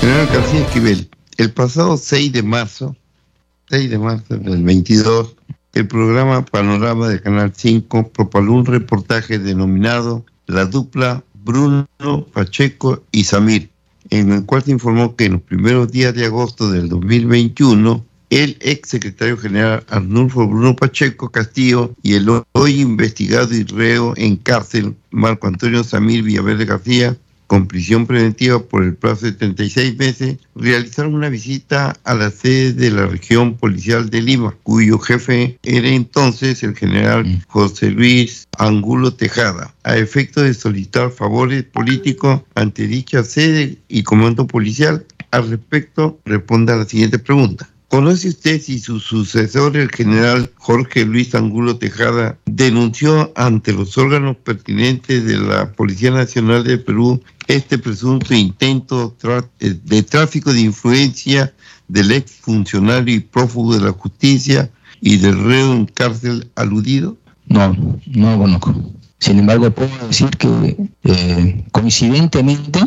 General 0.00 0.28
García 0.32 0.60
Esquivel, 0.60 1.10
el 1.36 1.52
pasado 1.52 1.96
6 1.96 2.32
de 2.32 2.42
marzo 2.42 2.96
6 3.70 3.90
de 3.90 3.98
marzo 3.98 4.36
del 4.38 4.62
22, 4.62 5.36
el 5.74 5.86
programa 5.86 6.44
Panorama 6.44 7.08
de 7.08 7.20
Canal 7.20 7.52
5 7.54 8.10
propaló 8.10 8.54
un 8.54 8.64
reportaje 8.64 9.38
denominado 9.38 10.24
la 10.46 10.64
dupla 10.64 11.22
Bruno 11.34 11.86
Pacheco 12.32 13.02
y 13.12 13.24
Samir, 13.24 13.68
en 14.08 14.32
el 14.32 14.46
cual 14.46 14.62
se 14.62 14.70
informó 14.70 15.16
que 15.16 15.26
en 15.26 15.32
los 15.32 15.42
primeros 15.42 15.92
días 15.92 16.14
de 16.14 16.24
agosto 16.24 16.70
del 16.70 16.88
2021 16.88 18.04
el 18.30 18.56
ex 18.60 18.88
secretario 18.88 19.36
general 19.36 19.84
Arnulfo 19.88 20.46
Bruno 20.46 20.74
Pacheco 20.74 21.30
Castillo 21.30 21.94
y 22.02 22.14
el 22.14 22.28
hoy 22.52 22.80
investigado 22.80 23.54
y 23.54 23.64
reo 23.64 24.14
en 24.16 24.36
cárcel 24.36 24.96
Marco 25.10 25.46
Antonio 25.46 25.84
Samir 25.84 26.22
Villaverde 26.22 26.64
García, 26.64 27.16
con 27.48 27.66
prisión 27.66 28.06
preventiva 28.06 28.62
por 28.62 28.84
el 28.84 28.94
plazo 28.94 29.26
de 29.26 29.32
36 29.32 29.96
meses, 29.96 30.36
realizaron 30.54 31.14
una 31.14 31.30
visita 31.30 31.96
a 32.04 32.14
la 32.14 32.30
sede 32.30 32.74
de 32.74 32.90
la 32.90 33.06
región 33.06 33.54
policial 33.54 34.10
de 34.10 34.20
Lima, 34.20 34.54
cuyo 34.62 34.98
jefe 34.98 35.58
era 35.62 35.88
entonces 35.88 36.62
el 36.62 36.76
general 36.76 37.24
mm. 37.24 37.42
José 37.48 37.90
Luis 37.90 38.46
Angulo 38.58 39.14
Tejada, 39.14 39.74
a 39.82 39.96
efecto 39.96 40.42
de 40.42 40.52
solicitar 40.52 41.10
favores 41.10 41.64
políticos 41.64 42.42
ante 42.54 42.86
dicha 42.86 43.24
sede 43.24 43.78
y 43.88 44.02
comando 44.02 44.46
policial. 44.46 45.06
Al 45.30 45.48
respecto, 45.48 46.20
responda 46.26 46.74
a 46.74 46.78
la 46.78 46.84
siguiente 46.84 47.18
pregunta. 47.18 47.68
¿Conoce 47.88 48.28
usted 48.28 48.60
si 48.60 48.78
su 48.80 49.00
sucesor, 49.00 49.74
el 49.78 49.90
general 49.90 50.50
Jorge 50.56 51.06
Luis 51.06 51.34
Angulo 51.34 51.78
Tejada, 51.78 52.36
denunció 52.44 53.32
ante 53.34 53.72
los 53.72 53.96
órganos 53.96 54.36
pertinentes 54.36 55.24
de 55.24 55.38
la 55.38 55.72
Policía 55.72 56.10
Nacional 56.10 56.64
de 56.64 56.76
Perú 56.76 57.22
este 57.48 57.78
presunto 57.78 58.34
intento 58.34 59.16
eh, 59.60 59.74
de 59.82 60.02
tráfico 60.02 60.52
de 60.52 60.60
influencia 60.60 61.52
del 61.88 62.12
ex 62.12 62.32
funcionario 62.32 63.14
y 63.14 63.20
prófugo 63.20 63.74
de 63.74 63.84
la 63.86 63.92
justicia 63.92 64.70
y 65.00 65.16
del 65.16 65.42
reo 65.42 65.72
en 65.72 65.86
cárcel 65.86 66.50
aludido? 66.54 67.16
No, 67.46 67.74
no 68.06 68.32
lo 68.32 68.38
conozco. 68.38 68.74
Sin 69.18 69.38
embargo, 69.38 69.70
puedo 69.70 69.90
decir 70.06 70.28
que 70.30 70.76
eh, 71.04 71.64
coincidentemente 71.72 72.80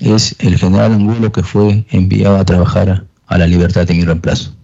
es 0.00 0.34
el 0.38 0.56
general 0.56 0.92
Angulo 0.92 1.32
que 1.32 1.42
fue 1.42 1.84
enviado 1.90 2.36
a 2.36 2.44
trabajar 2.44 3.04
a 3.26 3.38
la 3.38 3.46
libertad 3.46 3.86
de 3.86 3.94
mi 3.94 4.04
reemplazo. 4.04 4.54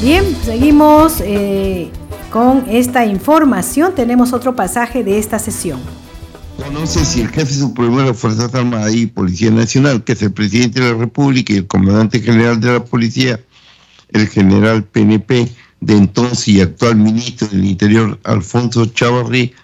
Bien, 0.00 0.24
seguimos 0.44 1.20
eh, 1.20 1.90
con 2.30 2.64
esta 2.68 3.04
información. 3.04 3.94
Tenemos 3.94 4.32
otro 4.32 4.54
pasaje 4.54 5.02
de 5.02 5.18
esta 5.18 5.38
sesión. 5.38 5.80
Conoce 6.66 7.04
si 7.04 7.20
el 7.20 7.28
jefe 7.28 7.54
supremo 7.54 8.00
de 8.00 8.06
las 8.06 8.18
Fuerzas 8.18 8.52
Armadas 8.52 8.92
y 8.92 9.06
Policía 9.06 9.52
Nacional, 9.52 10.02
que 10.02 10.14
es 10.14 10.22
el 10.22 10.32
presidente 10.32 10.80
de 10.80 10.90
la 10.90 10.98
República 10.98 11.52
y 11.52 11.58
el 11.58 11.68
comandante 11.68 12.18
general 12.18 12.60
de 12.60 12.72
la 12.72 12.84
Policía, 12.84 13.38
el 14.08 14.26
general 14.26 14.82
PNP 14.82 15.48
de 15.80 15.96
entonces 15.96 16.48
y 16.48 16.60
actual 16.60 16.96
ministro 16.96 17.46
del 17.46 17.64
Interior, 17.66 18.18
Alfonso 18.24 18.84
Chavarri 18.86 19.54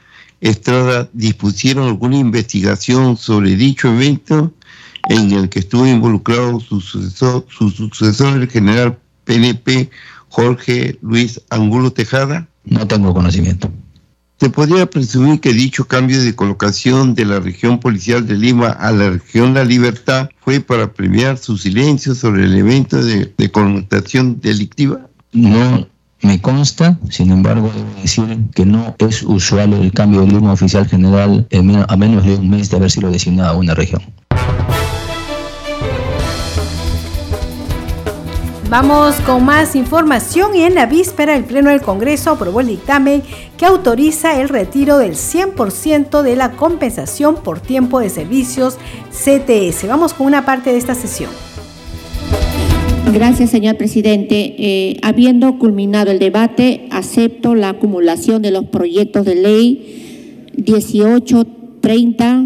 Estrada, 0.40 1.10
dispusieron 1.12 1.88
alguna 1.88 2.18
investigación 2.18 3.16
sobre 3.16 3.56
dicho 3.56 3.88
evento 3.88 4.54
en 5.08 5.32
el 5.32 5.48
que 5.48 5.58
estuvo 5.58 5.84
involucrado 5.84 6.60
su 6.60 6.80
sucesor, 6.80 7.44
su 7.50 7.70
sucesor 7.70 8.40
el 8.40 8.48
general 8.48 8.96
PNP 9.24 9.90
Jorge 10.28 10.98
Luis 11.02 11.40
Angulo 11.50 11.92
Tejada? 11.92 12.46
No 12.64 12.86
tengo 12.86 13.12
conocimiento. 13.12 13.72
Se 14.42 14.50
podría 14.50 14.86
presumir 14.86 15.38
que 15.38 15.52
dicho 15.52 15.86
cambio 15.86 16.20
de 16.20 16.34
colocación 16.34 17.14
de 17.14 17.24
la 17.24 17.38
región 17.38 17.78
policial 17.78 18.26
de 18.26 18.34
Lima 18.34 18.70
a 18.70 18.90
la 18.90 19.10
región 19.10 19.54
La 19.54 19.62
Libertad 19.62 20.30
fue 20.40 20.58
para 20.58 20.92
premiar 20.92 21.38
su 21.38 21.56
silencio 21.56 22.12
sobre 22.16 22.46
el 22.46 22.56
evento 22.56 23.00
de, 23.04 23.50
connotación 23.52 24.40
delictiva. 24.40 25.08
No 25.30 25.86
me 26.22 26.40
consta, 26.40 26.98
sin 27.08 27.30
embargo, 27.30 27.70
debo 27.72 28.02
decir 28.02 28.36
que 28.52 28.66
no 28.66 28.96
es 28.98 29.22
usual 29.22 29.74
el 29.74 29.92
cambio 29.92 30.22
de 30.22 30.32
Lima 30.32 30.54
oficial 30.54 30.88
general 30.88 31.46
a 31.86 31.96
menos 31.96 32.24
de 32.24 32.34
un 32.34 32.50
mes 32.50 32.68
de 32.68 32.78
haber 32.78 32.90
sido 32.90 33.12
designado 33.12 33.50
a 33.50 33.56
una 33.56 33.76
región. 33.76 34.02
Vamos 38.72 39.14
con 39.26 39.44
más 39.44 39.76
información 39.76 40.56
y 40.56 40.62
en 40.62 40.74
la 40.74 40.86
víspera 40.86 41.36
el 41.36 41.44
Pleno 41.44 41.68
del 41.68 41.82
Congreso 41.82 42.30
aprobó 42.30 42.62
el 42.62 42.68
dictamen 42.68 43.22
que 43.58 43.66
autoriza 43.66 44.40
el 44.40 44.48
retiro 44.48 44.96
del 44.96 45.12
100% 45.12 46.22
de 46.22 46.36
la 46.36 46.52
compensación 46.52 47.34
por 47.34 47.60
tiempo 47.60 48.00
de 48.00 48.08
servicios 48.08 48.78
CTS. 49.10 49.86
Vamos 49.88 50.14
con 50.14 50.26
una 50.26 50.46
parte 50.46 50.72
de 50.72 50.78
esta 50.78 50.94
sesión. 50.94 51.28
Gracias, 53.12 53.50
señor 53.50 53.76
presidente. 53.76 54.54
Eh, 54.56 54.96
habiendo 55.02 55.58
culminado 55.58 56.10
el 56.10 56.18
debate, 56.18 56.88
acepto 56.90 57.54
la 57.54 57.68
acumulación 57.68 58.40
de 58.40 58.52
los 58.52 58.64
proyectos 58.64 59.26
de 59.26 59.34
ley 59.34 60.48
1830, 60.56 62.44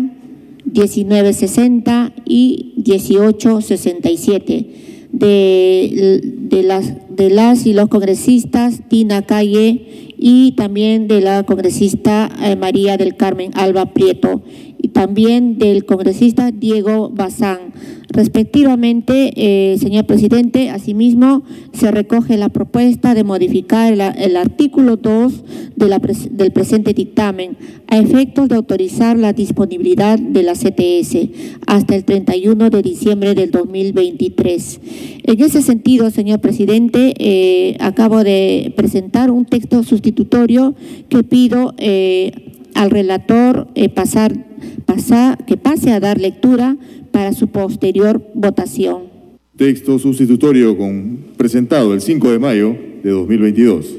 1960 0.65 2.13
y 2.25 2.75
1867 2.85 4.86
de, 5.19 6.21
de, 6.23 6.63
las, 6.63 6.93
de 7.09 7.31
las 7.31 7.65
y 7.65 7.73
los 7.73 7.89
congresistas 7.89 8.81
Tina 8.89 9.23
Calle 9.23 10.13
y 10.19 10.53
también 10.53 11.09
de 11.09 11.23
la 11.23 11.43
congresista 11.45 12.29
eh, 12.43 12.55
María 12.57 12.99
del 12.99 13.17
Carmen 13.17 13.51
Alba 13.55 13.87
Prieto 13.87 14.43
también 14.97 15.59
del 15.59 15.85
congresista 15.85 16.51
Diego 16.53 17.11
Bazán. 17.11 17.75
Respectivamente, 18.09 19.31
eh, 19.37 19.77
señor 19.77 20.07
presidente, 20.07 20.71
asimismo 20.71 21.43
se 21.75 21.91
recoge 21.91 22.39
la 22.39 22.49
propuesta 22.49 23.13
de 23.13 23.23
modificar 23.23 23.93
el, 23.93 24.37
artículo 24.39 24.97
2 24.97 25.45
del 25.77 26.51
presente 26.51 26.95
dictamen 26.95 27.59
a 27.89 27.99
efectos 27.99 28.49
de 28.49 28.55
autorizar 28.55 29.19
la 29.19 29.35
disponibilidad 29.35 30.19
de 30.19 30.43
la 30.43 30.55
CTS 30.55 31.29
hasta 31.67 31.95
el 31.95 32.07
31 32.07 32.71
de 32.71 32.81
diciembre 32.81 33.35
del 33.35 33.51
2023. 33.51 34.81
En 35.25 35.43
ese 35.43 35.61
sentido, 35.61 36.11
señor 36.11 36.41
presidente, 36.41 37.13
eh, 37.19 37.77
acabo 37.81 38.25
de 38.25 38.73
presentar 38.79 39.31
un 39.31 39.45
texto 39.45 39.83
sustitutorio 39.83 40.75
que 41.11 41.23
pido 41.23 41.75
eh, 41.77 42.55
al 42.75 42.91
relator 42.91 43.69
pasar, 43.95 44.46
que 45.47 45.57
pase 45.57 45.93
a 45.93 46.01
dar 46.01 46.21
lectura 46.21 46.77
para 47.13 47.33
su 47.33 47.49
posterior 47.49 48.23
votación. 48.35 49.05
Texto 49.57 49.99
sustitutorio 49.99 50.77
con, 50.77 51.19
presentado 51.37 51.95
el 51.95 52.01
5 52.01 52.31
de 52.31 52.39
mayo 52.39 52.77
de 53.03 53.11
2022 53.11 53.97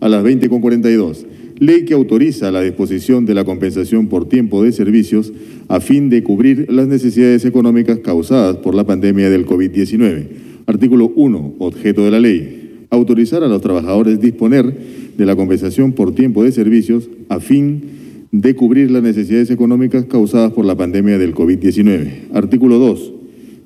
a 0.00 0.08
las 0.08 0.24
20.42. 0.24 1.24
Ley 1.58 1.84
que 1.84 1.94
autoriza 1.94 2.50
la 2.50 2.62
disposición 2.62 3.24
de 3.24 3.34
la 3.34 3.44
compensación 3.44 4.06
por 4.08 4.28
tiempo 4.28 4.62
de 4.62 4.72
servicios 4.72 5.32
a 5.68 5.80
fin 5.80 6.08
de 6.08 6.22
cubrir 6.22 6.70
las 6.70 6.86
necesidades 6.86 7.44
económicas 7.44 7.98
causadas 7.98 8.56
por 8.58 8.74
la 8.74 8.84
pandemia 8.84 9.28
del 9.30 9.46
COVID-19. 9.46 10.26
Artículo 10.66 11.12
1. 11.16 11.54
Objeto 11.58 12.04
de 12.04 12.10
la 12.10 12.20
ley. 12.20 12.86
Autorizar 12.90 13.42
a 13.42 13.48
los 13.48 13.60
trabajadores 13.60 14.20
disponer 14.20 14.72
de 15.16 15.26
la 15.26 15.34
compensación 15.34 15.92
por 15.92 16.14
tiempo 16.14 16.44
de 16.44 16.52
servicios 16.52 17.08
a 17.28 17.40
fin 17.40 17.80
de 17.80 17.97
de 18.30 18.54
cubrir 18.54 18.90
las 18.90 19.02
necesidades 19.02 19.50
económicas 19.50 20.04
causadas 20.04 20.52
por 20.52 20.64
la 20.64 20.76
pandemia 20.76 21.18
del 21.18 21.34
COVID-19. 21.34 22.28
Artículo 22.34 22.78
2. 22.78 23.12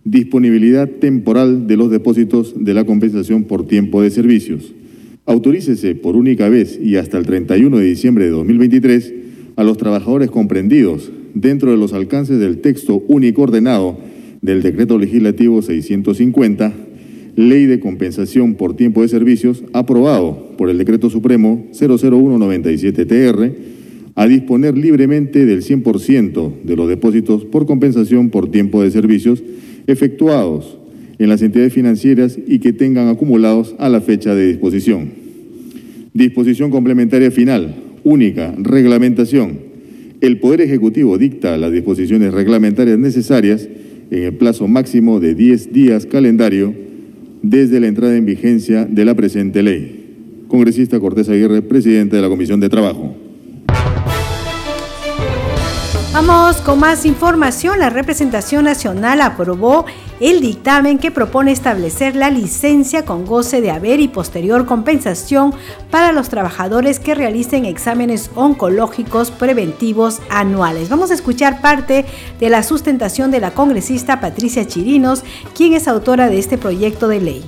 Disponibilidad 0.04 0.88
temporal 0.88 1.66
de 1.66 1.76
los 1.76 1.90
depósitos 1.90 2.54
de 2.56 2.74
la 2.74 2.84
compensación 2.84 3.44
por 3.44 3.66
tiempo 3.66 4.02
de 4.02 4.10
servicios. 4.10 4.72
Autorícese 5.26 5.94
por 5.94 6.16
única 6.16 6.48
vez 6.48 6.78
y 6.82 6.96
hasta 6.96 7.18
el 7.18 7.26
31 7.26 7.76
de 7.76 7.84
diciembre 7.84 8.24
de 8.24 8.30
2023 8.30 9.14
a 9.56 9.64
los 9.64 9.76
trabajadores 9.78 10.30
comprendidos 10.30 11.10
dentro 11.34 11.70
de 11.70 11.76
los 11.76 11.92
alcances 11.92 12.38
del 12.38 12.58
texto 12.58 13.02
único 13.08 13.42
ordenado 13.42 13.98
del 14.40 14.62
Decreto 14.62 14.98
Legislativo 14.98 15.62
650, 15.62 16.72
Ley 17.36 17.66
de 17.66 17.80
Compensación 17.80 18.54
por 18.54 18.76
Tiempo 18.76 19.02
de 19.02 19.08
Servicios, 19.08 19.62
aprobado 19.72 20.54
por 20.58 20.68
el 20.68 20.78
Decreto 20.78 21.08
Supremo 21.10 21.66
00197-TR, 21.72 23.52
a 24.14 24.26
disponer 24.26 24.76
libremente 24.76 25.46
del 25.46 25.62
100% 25.62 26.62
de 26.64 26.76
los 26.76 26.88
depósitos 26.88 27.44
por 27.44 27.66
compensación 27.66 28.30
por 28.30 28.50
tiempo 28.50 28.82
de 28.82 28.90
servicios 28.90 29.42
efectuados 29.86 30.78
en 31.18 31.28
las 31.28 31.42
entidades 31.42 31.72
financieras 31.72 32.38
y 32.46 32.58
que 32.58 32.72
tengan 32.72 33.08
acumulados 33.08 33.74
a 33.78 33.88
la 33.88 34.00
fecha 34.00 34.34
de 34.34 34.48
disposición. 34.48 35.10
Disposición 36.12 36.70
complementaria 36.70 37.30
final, 37.30 37.74
única, 38.04 38.54
reglamentación. 38.58 39.72
El 40.20 40.38
Poder 40.38 40.60
Ejecutivo 40.60 41.16
dicta 41.18 41.56
las 41.56 41.72
disposiciones 41.72 42.32
reglamentarias 42.34 42.98
necesarias 42.98 43.68
en 44.10 44.22
el 44.24 44.34
plazo 44.34 44.68
máximo 44.68 45.20
de 45.20 45.34
10 45.34 45.72
días 45.72 46.06
calendario 46.06 46.74
desde 47.42 47.80
la 47.80 47.88
entrada 47.88 48.16
en 48.16 48.26
vigencia 48.26 48.84
de 48.84 49.04
la 49.04 49.14
presente 49.14 49.62
ley. 49.62 50.00
Congresista 50.48 51.00
Cortés 51.00 51.28
Aguirre, 51.28 51.62
presidente 51.62 52.16
de 52.16 52.22
la 52.22 52.28
Comisión 52.28 52.60
de 52.60 52.68
Trabajo. 52.68 53.31
Vamos 56.12 56.60
con 56.60 56.78
más 56.78 57.06
información. 57.06 57.78
La 57.78 57.88
representación 57.88 58.66
nacional 58.66 59.22
aprobó 59.22 59.86
el 60.20 60.42
dictamen 60.42 60.98
que 60.98 61.10
propone 61.10 61.52
establecer 61.52 62.16
la 62.16 62.28
licencia 62.28 63.06
con 63.06 63.24
goce 63.24 63.62
de 63.62 63.70
haber 63.70 63.98
y 63.98 64.08
posterior 64.08 64.66
compensación 64.66 65.54
para 65.90 66.12
los 66.12 66.28
trabajadores 66.28 67.00
que 67.00 67.14
realicen 67.14 67.64
exámenes 67.64 68.30
oncológicos 68.34 69.30
preventivos 69.30 70.20
anuales. 70.28 70.90
Vamos 70.90 71.10
a 71.10 71.14
escuchar 71.14 71.62
parte 71.62 72.04
de 72.38 72.50
la 72.50 72.62
sustentación 72.62 73.30
de 73.30 73.40
la 73.40 73.52
congresista 73.52 74.20
Patricia 74.20 74.66
Chirinos, 74.66 75.24
quien 75.56 75.72
es 75.72 75.88
autora 75.88 76.28
de 76.28 76.38
este 76.38 76.58
proyecto 76.58 77.08
de 77.08 77.20
ley. 77.22 77.44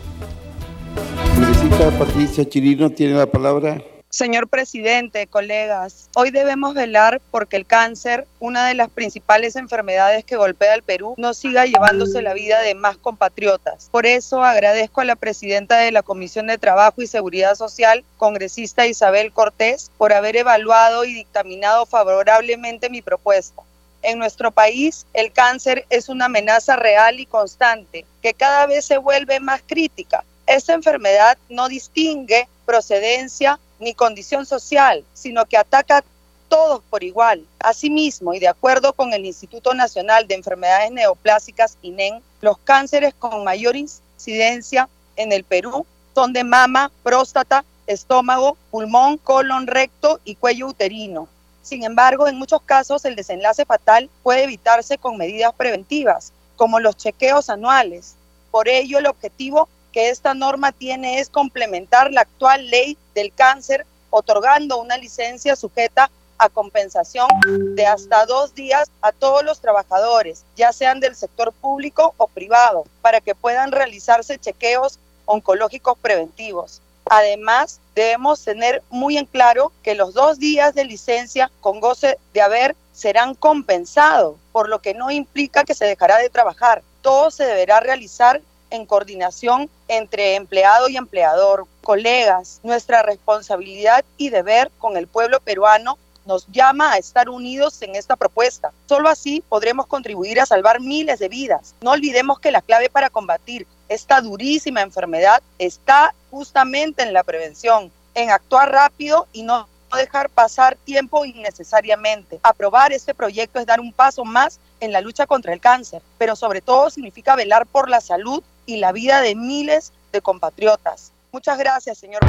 Congresista 1.34 1.90
Patricia 1.98 2.48
Chirinos 2.48 2.94
tiene 2.94 3.12
la 3.12 3.26
palabra. 3.26 3.82
Señor 4.14 4.46
presidente, 4.46 5.26
colegas, 5.26 6.08
hoy 6.14 6.30
debemos 6.30 6.72
velar 6.74 7.20
porque 7.32 7.56
el 7.56 7.66
cáncer, 7.66 8.28
una 8.38 8.68
de 8.68 8.74
las 8.74 8.88
principales 8.88 9.56
enfermedades 9.56 10.24
que 10.24 10.36
golpea 10.36 10.72
al 10.72 10.84
Perú, 10.84 11.16
no 11.16 11.34
siga 11.34 11.66
llevándose 11.66 12.22
la 12.22 12.32
vida 12.32 12.60
de 12.60 12.76
más 12.76 12.96
compatriotas. 12.96 13.88
Por 13.90 14.06
eso 14.06 14.44
agradezco 14.44 15.00
a 15.00 15.04
la 15.04 15.16
presidenta 15.16 15.78
de 15.78 15.90
la 15.90 16.04
Comisión 16.04 16.46
de 16.46 16.58
Trabajo 16.58 17.02
y 17.02 17.08
Seguridad 17.08 17.56
Social, 17.56 18.04
congresista 18.16 18.86
Isabel 18.86 19.32
Cortés, 19.32 19.90
por 19.98 20.12
haber 20.12 20.36
evaluado 20.36 21.04
y 21.04 21.12
dictaminado 21.12 21.84
favorablemente 21.84 22.90
mi 22.90 23.02
propuesta. 23.02 23.62
En 24.02 24.20
nuestro 24.20 24.52
país, 24.52 25.06
el 25.12 25.32
cáncer 25.32 25.86
es 25.90 26.08
una 26.08 26.26
amenaza 26.26 26.76
real 26.76 27.18
y 27.18 27.26
constante 27.26 28.06
que 28.22 28.32
cada 28.32 28.66
vez 28.66 28.84
se 28.84 28.96
vuelve 28.96 29.40
más 29.40 29.60
crítica. 29.66 30.22
Esta 30.46 30.72
enfermedad 30.72 31.36
no 31.48 31.68
distingue 31.68 32.46
procedencia, 32.64 33.58
ni 33.78 33.94
condición 33.94 34.46
social, 34.46 35.04
sino 35.12 35.44
que 35.46 35.56
ataca 35.56 36.04
todos 36.48 36.82
por 36.88 37.02
igual. 37.02 37.44
Asimismo, 37.58 38.34
y 38.34 38.38
de 38.38 38.48
acuerdo 38.48 38.92
con 38.92 39.12
el 39.12 39.26
Instituto 39.26 39.74
Nacional 39.74 40.26
de 40.28 40.34
Enfermedades 40.34 40.92
Neoplásicas, 40.92 41.76
INEN, 41.82 42.22
los 42.40 42.58
cánceres 42.58 43.14
con 43.14 43.44
mayor 43.44 43.76
incidencia 43.76 44.88
en 45.16 45.32
el 45.32 45.44
Perú 45.44 45.86
son 46.14 46.32
de 46.32 46.44
mama, 46.44 46.90
próstata, 47.02 47.64
estómago, 47.86 48.56
pulmón, 48.70 49.18
colon, 49.18 49.66
recto 49.66 50.20
y 50.24 50.36
cuello 50.36 50.68
uterino. 50.68 51.28
Sin 51.62 51.82
embargo, 51.82 52.28
en 52.28 52.36
muchos 52.36 52.62
casos 52.62 53.04
el 53.04 53.16
desenlace 53.16 53.64
fatal 53.64 54.10
puede 54.22 54.44
evitarse 54.44 54.98
con 54.98 55.16
medidas 55.16 55.54
preventivas, 55.54 56.32
como 56.56 56.78
los 56.78 56.96
chequeos 56.96 57.48
anuales. 57.48 58.16
Por 58.50 58.68
ello, 58.68 58.98
el 58.98 59.06
objetivo 59.06 59.68
que 59.94 60.10
esta 60.10 60.34
norma 60.34 60.72
tiene 60.72 61.20
es 61.20 61.30
complementar 61.30 62.12
la 62.12 62.22
actual 62.22 62.68
ley 62.68 62.98
del 63.14 63.32
cáncer, 63.32 63.86
otorgando 64.10 64.78
una 64.78 64.96
licencia 64.96 65.54
sujeta 65.54 66.10
a 66.36 66.48
compensación 66.48 67.28
de 67.76 67.86
hasta 67.86 68.26
dos 68.26 68.56
días 68.56 68.90
a 69.02 69.12
todos 69.12 69.44
los 69.44 69.60
trabajadores, 69.60 70.44
ya 70.56 70.72
sean 70.72 70.98
del 70.98 71.14
sector 71.14 71.52
público 71.52 72.12
o 72.16 72.26
privado, 72.26 72.84
para 73.02 73.20
que 73.20 73.36
puedan 73.36 73.70
realizarse 73.70 74.36
chequeos 74.36 74.98
oncológicos 75.26 75.96
preventivos. 75.96 76.82
Además, 77.08 77.78
debemos 77.94 78.42
tener 78.42 78.82
muy 78.90 79.16
en 79.16 79.26
claro 79.26 79.70
que 79.84 79.94
los 79.94 80.12
dos 80.12 80.40
días 80.40 80.74
de 80.74 80.86
licencia 80.86 81.52
con 81.60 81.78
goce 81.78 82.18
de 82.32 82.42
haber 82.42 82.74
serán 82.92 83.36
compensados, 83.36 84.34
por 84.50 84.68
lo 84.68 84.80
que 84.80 84.92
no 84.92 85.12
implica 85.12 85.62
que 85.62 85.74
se 85.74 85.84
dejará 85.84 86.18
de 86.18 86.30
trabajar. 86.30 86.82
Todo 87.00 87.30
se 87.30 87.44
deberá 87.44 87.78
realizar 87.78 88.40
en 88.74 88.86
coordinación 88.86 89.70
entre 89.88 90.34
empleado 90.34 90.88
y 90.88 90.96
empleador, 90.96 91.66
colegas. 91.82 92.60
Nuestra 92.62 93.02
responsabilidad 93.02 94.04
y 94.16 94.30
deber 94.30 94.70
con 94.78 94.96
el 94.96 95.06
pueblo 95.06 95.40
peruano 95.40 95.98
nos 96.26 96.46
llama 96.48 96.92
a 96.92 96.98
estar 96.98 97.28
unidos 97.28 97.80
en 97.82 97.94
esta 97.96 98.16
propuesta. 98.16 98.72
Solo 98.88 99.08
así 99.08 99.42
podremos 99.48 99.86
contribuir 99.86 100.40
a 100.40 100.46
salvar 100.46 100.80
miles 100.80 101.18
de 101.18 101.28
vidas. 101.28 101.74
No 101.82 101.92
olvidemos 101.92 102.40
que 102.40 102.50
la 102.50 102.62
clave 102.62 102.88
para 102.88 103.10
combatir 103.10 103.66
esta 103.88 104.20
durísima 104.20 104.80
enfermedad 104.80 105.42
está 105.58 106.14
justamente 106.30 107.02
en 107.02 107.12
la 107.12 107.22
prevención, 107.22 107.92
en 108.14 108.30
actuar 108.30 108.72
rápido 108.72 109.28
y 109.32 109.42
no 109.42 109.68
dejar 109.94 110.28
pasar 110.28 110.76
tiempo 110.84 111.24
innecesariamente. 111.24 112.40
Aprobar 112.42 112.92
este 112.92 113.14
proyecto 113.14 113.60
es 113.60 113.66
dar 113.66 113.80
un 113.80 113.92
paso 113.92 114.24
más 114.24 114.58
en 114.80 114.92
la 114.92 115.00
lucha 115.00 115.26
contra 115.26 115.52
el 115.52 115.60
cáncer, 115.60 116.02
pero 116.18 116.34
sobre 116.34 116.60
todo 116.60 116.90
significa 116.90 117.36
velar 117.36 117.66
por 117.66 117.88
la 117.88 118.00
salud 118.00 118.42
y 118.66 118.76
la 118.76 118.92
vida 118.92 119.20
de 119.20 119.34
miles 119.34 119.92
de 120.12 120.20
compatriotas. 120.20 121.12
Muchas 121.32 121.58
gracias, 121.58 121.98
señor. 121.98 122.20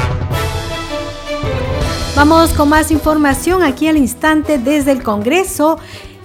Vamos 2.16 2.54
con 2.54 2.70
más 2.70 2.92
información 2.92 3.62
aquí 3.62 3.88
al 3.88 3.98
instante 3.98 4.58
desde 4.58 4.92
el 4.92 5.04
Congreso 5.04 5.78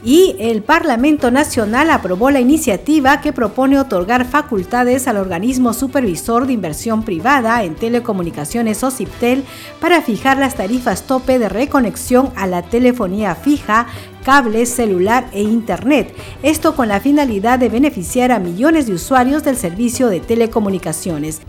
y 0.02 0.36
el 0.38 0.62
Parlamento 0.62 1.30
Nacional 1.30 1.90
aprobó 1.90 2.30
la 2.30 2.40
iniciativa 2.40 3.20
que 3.20 3.32
propone 3.32 3.78
otorgar 3.78 4.24
facultades 4.24 5.06
al 5.08 5.18
organismo 5.18 5.74
supervisor 5.74 6.46
de 6.46 6.54
inversión 6.54 7.02
privada 7.02 7.62
en 7.64 7.74
telecomunicaciones 7.74 8.82
OCIPTEL 8.82 9.44
para 9.80 10.00
fijar 10.02 10.38
las 10.38 10.54
tarifas 10.54 11.06
tope 11.06 11.38
de 11.38 11.48
reconexión 11.48 12.32
a 12.36 12.46
la 12.46 12.62
telefonía 12.62 13.34
fija, 13.34 13.86
cable, 14.24 14.64
celular 14.66 15.28
e 15.32 15.42
internet. 15.42 16.14
Esto 16.42 16.74
con 16.74 16.88
la 16.88 17.00
finalidad 17.00 17.58
de 17.58 17.68
beneficiar 17.68 18.32
a 18.32 18.38
millones 18.38 18.86
de 18.86 18.94
usuarios 18.94 19.44
del 19.44 19.56
servicio 19.56 20.08
de 20.08 20.20
telecomunicaciones. 20.20 21.40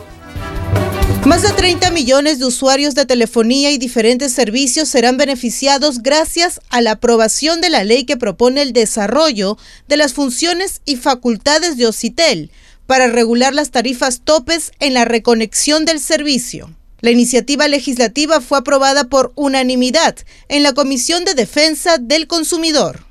Más 1.32 1.44
de 1.44 1.54
30 1.54 1.92
millones 1.92 2.40
de 2.40 2.46
usuarios 2.46 2.94
de 2.94 3.06
telefonía 3.06 3.72
y 3.72 3.78
diferentes 3.78 4.34
servicios 4.34 4.90
serán 4.90 5.16
beneficiados 5.16 6.04
gracias 6.04 6.60
a 6.70 6.82
la 6.82 6.92
aprobación 6.92 7.62
de 7.62 7.70
la 7.70 7.86
ley 7.86 8.04
que 8.04 8.18
propone 8.18 8.62
el 8.62 8.74
desarrollo 8.74 9.58
de 9.88 9.96
las 9.96 10.14
funciones 10.14 10.82
y 10.84 10.98
facultades 10.98 11.78
de 11.78 11.88
OCITEL 11.88 12.52
para 12.86 13.08
regular 13.08 13.54
las 13.54 13.72
tarifas 13.72 14.24
topes 14.26 14.74
en 14.82 14.94
la 14.94 15.06
reconexión 15.06 15.86
del 15.86 16.02
servicio. 16.02 16.70
La 17.00 17.12
iniciativa 17.12 17.70
legislativa 17.70 18.42
fue 18.42 18.58
aprobada 18.58 19.06
por 19.06 19.32
unanimidad 19.36 20.18
en 20.50 20.64
la 20.64 20.74
Comisión 20.74 21.24
de 21.24 21.34
Defensa 21.34 21.98
del 21.98 22.28
Consumidor. 22.28 23.06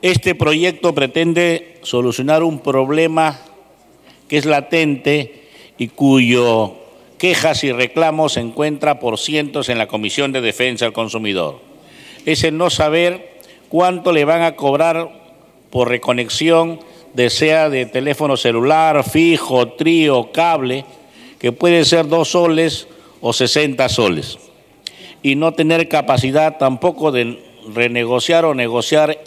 Este 0.00 0.34
proyecto 0.34 0.94
pretende 0.94 1.78
solucionar 1.82 2.42
un 2.42 2.60
problema 2.60 3.38
que 4.28 4.38
es 4.38 4.46
latente 4.46 5.50
y 5.76 5.88
cuyo 5.88 6.85
quejas 7.18 7.64
y 7.64 7.72
reclamos 7.72 8.34
se 8.34 8.40
encuentra 8.40 8.98
por 8.98 9.18
cientos 9.18 9.68
en 9.68 9.78
la 9.78 9.86
Comisión 9.86 10.32
de 10.32 10.40
Defensa 10.40 10.84
del 10.84 10.92
Consumidor. 10.92 11.60
Es 12.24 12.44
el 12.44 12.56
no 12.56 12.70
saber 12.70 13.40
cuánto 13.68 14.12
le 14.12 14.24
van 14.24 14.42
a 14.42 14.56
cobrar 14.56 15.10
por 15.70 15.88
reconexión 15.88 16.80
de 17.14 17.30
sea 17.30 17.70
de 17.70 17.86
teléfono 17.86 18.36
celular, 18.36 19.02
fijo, 19.08 19.68
trío, 19.68 20.32
cable, 20.32 20.84
que 21.38 21.52
puede 21.52 21.84
ser 21.84 22.08
dos 22.08 22.28
soles 22.28 22.88
o 23.20 23.32
60 23.32 23.88
soles. 23.88 24.38
Y 25.22 25.34
no 25.34 25.52
tener 25.52 25.88
capacidad 25.88 26.58
tampoco 26.58 27.10
de 27.12 27.42
renegociar 27.74 28.44
o 28.44 28.54
negociar 28.54 29.18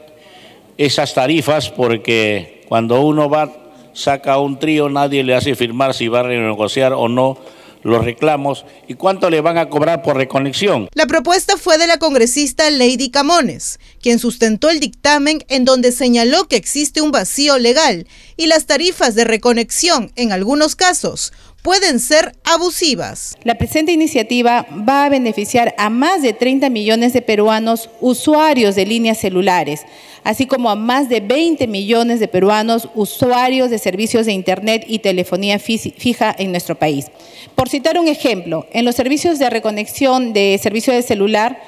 esas 0.78 1.14
tarifas 1.14 1.70
porque 1.70 2.62
cuando 2.68 3.02
uno 3.02 3.30
va, 3.30 3.52
saca 3.94 4.38
un 4.38 4.60
trío, 4.60 4.88
nadie 4.88 5.24
le 5.24 5.36
hace 5.36 5.56
firmar 5.56 5.94
si 5.94 6.08
va 6.08 6.22
a 6.22 6.24
renegociar 6.24 6.94
o 6.94 7.10
no 7.10 7.38
los 7.84 8.04
reclamos 8.04 8.66
y 8.88 8.96
cuánto 8.96 9.30
le 9.30 9.42
van 9.42 9.58
a 9.58 9.70
cobrar 9.70 10.02
por 10.02 10.18
reconexión. 10.18 10.90
La 10.94 11.08
propuesta 11.08 11.58
fue 11.58 11.78
de 11.78 11.88
la 11.88 11.98
congresista 11.98 12.70
Lady 12.70 13.10
Camones, 13.10 13.80
quien 14.02 14.20
sustentó 14.20 14.70
el 14.70 14.80
dictamen 14.80 15.44
en 15.48 15.66
donde 15.66 15.92
señaló 15.92 16.48
que 16.48 16.56
existe 16.56 17.02
un 17.02 17.12
vacío 17.12 17.58
legal 17.58 18.08
y 18.38 18.48
las 18.48 18.66
tarifas 18.66 19.16
de 19.16 19.24
reconexión, 19.24 20.12
en 20.16 20.32
algunos 20.32 20.76
casos, 20.76 21.34
pueden 21.62 22.00
ser 22.00 22.34
abusivas. 22.44 23.38
La 23.44 23.58
presente 23.58 23.92
iniciativa 23.92 24.66
va 24.88 25.06
a 25.06 25.10
beneficiar 25.10 25.76
a 25.78 25.90
más 25.90 26.22
de 26.22 26.34
30 26.34 26.70
millones 26.70 27.14
de 27.14 27.22
peruanos 27.22 27.90
usuarios 28.00 28.76
de 28.76 28.86
líneas 28.86 29.18
celulares, 29.18 29.82
así 30.24 30.46
como 30.46 30.70
a 30.70 30.76
más 30.76 31.10
de 31.10 31.20
20 31.20 31.68
millones 31.68 32.20
de 32.20 32.28
peruanos 32.28 32.90
usuarios 32.96 33.70
de 33.70 33.78
servicios 33.78 34.26
de 34.26 34.34
Internet 34.34 34.86
y 34.88 35.00
telefonía 35.00 35.60
fija 35.60 36.36
en 36.38 36.52
nuestro 36.52 36.76
país. 36.76 37.08
Por 37.56 37.70
citar 37.70 38.00
un 38.00 38.08
ejemplo, 38.08 38.66
en 38.72 38.86
los 38.86 38.96
servicios 38.96 39.40
de 39.40 39.50
reconexión 39.50 40.34
de 40.34 40.60
servicio 40.62 40.94
de 40.94 41.02
celular, 41.02 41.62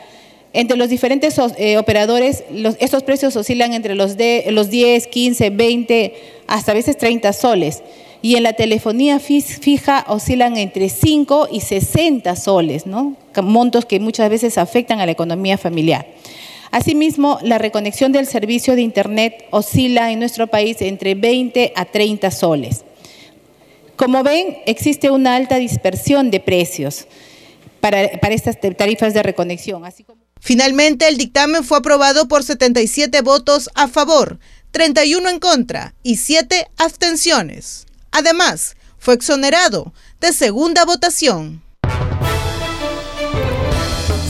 entre 0.54 0.76
los 0.76 0.90
diferentes 0.90 1.36
eh, 1.58 1.78
operadores, 1.78 2.44
estos 2.80 3.04
precios 3.04 3.36
oscilan 3.38 3.74
entre 3.74 3.96
los, 3.96 4.18
de, 4.18 4.46
los 4.52 4.70
10, 4.70 5.08
15, 5.08 5.50
20, 5.50 6.14
hasta 6.48 6.72
a 6.72 6.76
veces 6.76 6.98
30 6.98 7.32
soles 7.32 7.82
y 8.22 8.36
en 8.36 8.44
la 8.44 8.54
telefonía 8.54 9.20
fija 9.20 10.06
oscilan 10.08 10.58
entre 10.58 10.90
5 10.90 11.50
y 11.52 11.62
60 11.62 12.36
soles, 12.36 12.86
¿no? 12.86 13.16
montos 13.42 13.86
que 13.86 14.00
muchas 14.00 14.30
veces 14.30 14.58
afectan 14.58 15.00
a 15.00 15.06
la 15.06 15.12
economía 15.12 15.58
familiar. 15.58 16.06
Asimismo, 16.72 17.40
la 17.42 17.58
reconexión 17.58 18.12
del 18.12 18.28
servicio 18.28 18.76
de 18.76 18.82
Internet 18.82 19.46
oscila 19.52 20.12
en 20.12 20.20
nuestro 20.20 20.48
país 20.48 20.78
entre 20.82 21.16
20 21.16 21.74
a 21.76 21.86
30 21.86 22.32
soles. 22.32 22.86
Como 23.96 24.24
ven, 24.24 24.58
existe 24.66 25.12
una 25.12 25.36
alta 25.36 25.58
dispersión 25.58 26.32
de 26.32 26.40
precios 26.40 27.08
para, 27.82 28.10
para 28.22 28.34
estas 28.34 28.58
tarifas 28.60 29.14
de 29.14 29.24
reconexión. 29.24 29.84
Así 29.84 30.04
como 30.04 30.22
Finalmente, 30.42 31.08
el 31.08 31.18
dictamen 31.18 31.64
fue 31.64 31.78
aprobado 31.78 32.28
por 32.28 32.44
77 32.44 33.22
votos 33.22 33.70
a 33.76 33.88
favor, 33.88 34.40
31 34.72 35.30
en 35.30 35.40
contra 35.40 35.94
y 36.02 36.16
7 36.16 36.68
abstenciones. 36.78 37.86
Además, 38.12 38.76
fue 38.98 39.14
exonerado 39.16 39.94
de 40.20 40.34
segunda 40.34 40.86
votación. 40.86 41.62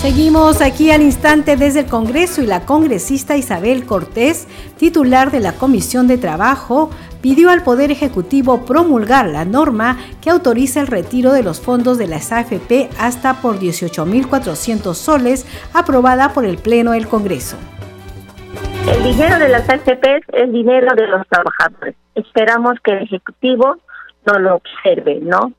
Seguimos 0.02 0.62
aquí 0.62 0.90
al 0.90 1.04
instante 1.04 1.58
desde 1.58 1.82
el 1.82 1.86
Congreso 1.86 2.42
y 2.42 2.48
la 2.48 2.66
congresista 2.66 3.38
Isabel 3.38 3.86
Cortés, 3.86 4.48
titular 4.80 5.30
de 5.30 5.40
la 5.40 5.54
Comisión 5.54 6.08
de 6.08 6.18
Trabajo, 6.18 6.90
pidió 7.22 7.52
al 7.52 7.62
Poder 7.64 7.92
Ejecutivo 7.92 8.66
promulgar 8.66 9.28
la 9.28 9.46
norma 9.46 10.00
que 10.20 10.32
autoriza 10.32 10.82
el 10.82 10.88
retiro 10.88 11.34
de 11.34 11.44
los 11.44 11.60
fondos 11.60 12.00
de 12.00 12.08
las 12.08 12.32
AFP 12.32 12.90
hasta 12.98 13.42
por 13.42 13.60
18.400 13.60 14.96
soles, 14.96 15.46
aprobada 15.72 16.34
por 16.34 16.46
el 16.46 16.58
Pleno 16.58 16.94
del 16.94 17.08
Congreso. 17.08 17.58
El 18.88 19.04
dinero 19.04 19.40
de 19.40 19.50
las 19.50 19.70
AFP 19.70 20.22
es 20.34 20.52
dinero 20.52 20.96
de 20.96 21.08
los 21.08 21.28
trabajadores. 21.28 21.96
Esperamos 22.16 22.80
que 22.84 22.92
el 22.92 23.04
Ejecutivo 23.04 23.78
no 24.26 24.40
lo 24.40 24.56
observe, 24.56 25.20
¿no? 25.22 25.54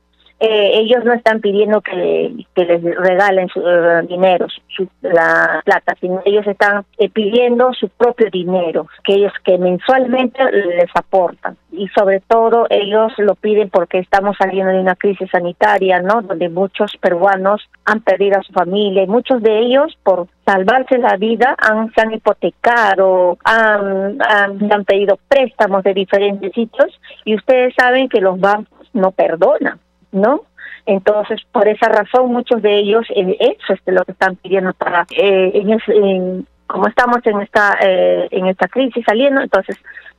Eh, 0.44 0.81
ellos 0.81 1.05
no 1.05 1.12
están 1.12 1.40
pidiendo 1.40 1.81
que, 1.83 2.35
les 2.57 2.83
regalen 2.83 3.46
su 3.46 3.61
eh, 3.61 4.02
dinero, 4.09 4.48
su, 4.76 4.88
la 5.00 5.62
plata, 5.64 5.94
sino 6.00 6.20
ellos 6.24 6.44
están 6.48 6.85
eh, 6.98 7.09
pidiendo 7.09 7.72
su 7.74 7.88
propio 7.88 8.28
dinero, 8.28 8.88
que 9.05 9.14
ellos 9.14 9.33
que 9.44 9.57
mensualmente 9.57 10.42
les 10.50 10.90
aportan. 10.96 11.57
Y 11.70 11.87
sobre 11.90 12.18
todo 12.26 12.66
ellos 12.70 13.12
lo 13.18 13.37
piden 13.37 13.70
porque 13.70 14.00
estamos 14.00 14.37
saliendo 14.37 14.72
de 14.72 14.81
una 14.81 14.96
crisis 14.96 15.31
sanitaria, 15.31 16.02
¿no? 16.02 16.22
Donde 16.22 16.48
muchos 16.48 16.96
peruanos 16.96 17.62
han 17.85 18.00
perdido 18.00 18.40
a 18.40 18.42
su 18.42 18.52
familia 18.52 19.05
y 19.05 19.07
muchos 19.07 19.40
de 19.42 19.61
ellos 19.61 19.96
por 20.02 20.26
salvarse 20.44 20.98
la 20.98 21.18
vida 21.18 21.55
han, 21.57 21.94
se 21.94 22.00
han 22.00 22.14
hipotecado, 22.14 23.38
han, 23.44 24.20
han, 24.20 24.72
han 24.72 24.85
pedido 24.85 25.20
préstamos 25.28 25.85
de 25.85 25.94
diferentes 25.94 26.52
sitios 26.52 27.00
y 27.24 27.37
ustedes 27.37 27.72
saben 27.78 28.09
que 28.09 28.20
los 28.20 28.40
bancos 28.40 28.90
no 28.92 29.12
perdonan. 29.12 29.78
¿No? 30.12 30.42
Entonces, 30.87 31.40
por 31.53 31.68
esa 31.68 31.88
razón, 31.88 32.33
muchos 32.33 32.61
de 32.62 32.79
ellos, 32.79 33.07
eh, 33.14 33.37
eso 33.40 33.72
es 33.72 33.81
lo 33.87 34.05
que 34.05 34.12
están 34.12 34.37
pidiendo 34.37 34.72
para, 34.75 35.07
eh, 35.16 35.53
en, 35.88 36.46
como 36.66 36.88
estamos 36.88 37.18
en 37.25 37.40
esta, 37.40 37.79
eh, 37.81 38.29
en 38.31 38.46
esta 38.46 38.68
crisis 38.68 39.05
saliendo, 39.07 39.40
entonces 39.40 39.77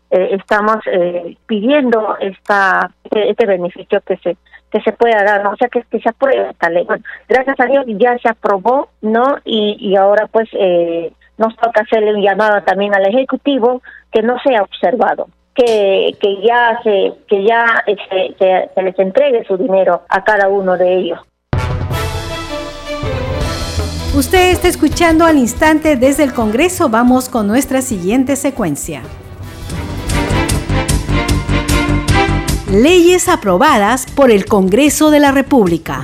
estamos 0.09 0.77
pidiendo 1.47 2.15
esta, 2.19 2.91
este, 3.03 3.31
este, 3.31 3.45
beneficio 3.47 3.99
que 4.01 4.15
se 4.17 4.37
que 4.69 4.79
se 4.81 4.91
pueda 4.91 5.23
dar, 5.23 5.43
¿no? 5.43 5.51
o 5.51 5.55
sea, 5.55 5.69
que, 5.69 5.83
se 5.89 6.09
apruebe 6.09 6.51
esta 6.51 6.69
ley. 6.69 6.85
Gracias 7.27 7.59
a 7.59 7.65
Dios 7.65 7.85
ya 7.87 8.15
se 8.19 8.29
aprobó, 8.29 8.89
¿no? 9.01 9.37
Y, 9.43 9.75
y 9.79 9.95
ahora 9.95 10.27
pues 10.27 10.49
nos 11.37 11.55
toca 11.55 11.81
hacerle 11.81 12.13
un 12.13 12.21
llamado 12.21 12.61
también 12.61 12.93
al 12.93 13.07
Ejecutivo 13.07 13.81
que 14.11 14.21
no 14.21 14.37
sea 14.43 14.61
observado, 14.61 15.29
que, 15.55 16.15
que 16.19 16.41
ya 16.45 16.79
se 16.83 17.13
que 17.27 17.43
ya 17.43 17.83
este, 17.85 18.35
se, 18.37 18.81
les 18.81 18.99
entregue 18.99 19.43
su 19.45 19.57
dinero 19.57 20.01
a 20.09 20.23
cada 20.23 20.47
uno 20.47 20.77
de 20.77 20.97
ellos. 20.97 21.19
Usted 24.15 24.51
está 24.51 24.67
escuchando 24.67 25.25
al 25.25 25.37
instante 25.37 25.95
desde 25.95 26.23
el 26.23 26.33
Congreso. 26.33 26.89
Vamos 26.89 27.29
con 27.29 27.47
nuestra 27.47 27.81
siguiente 27.81 28.35
secuencia. 28.35 29.01
Leyes 32.71 33.27
aprobadas 33.27 34.05
por 34.05 34.31
el 34.31 34.45
Congreso 34.45 35.11
de 35.11 35.19
la 35.19 35.31
República. 35.31 36.03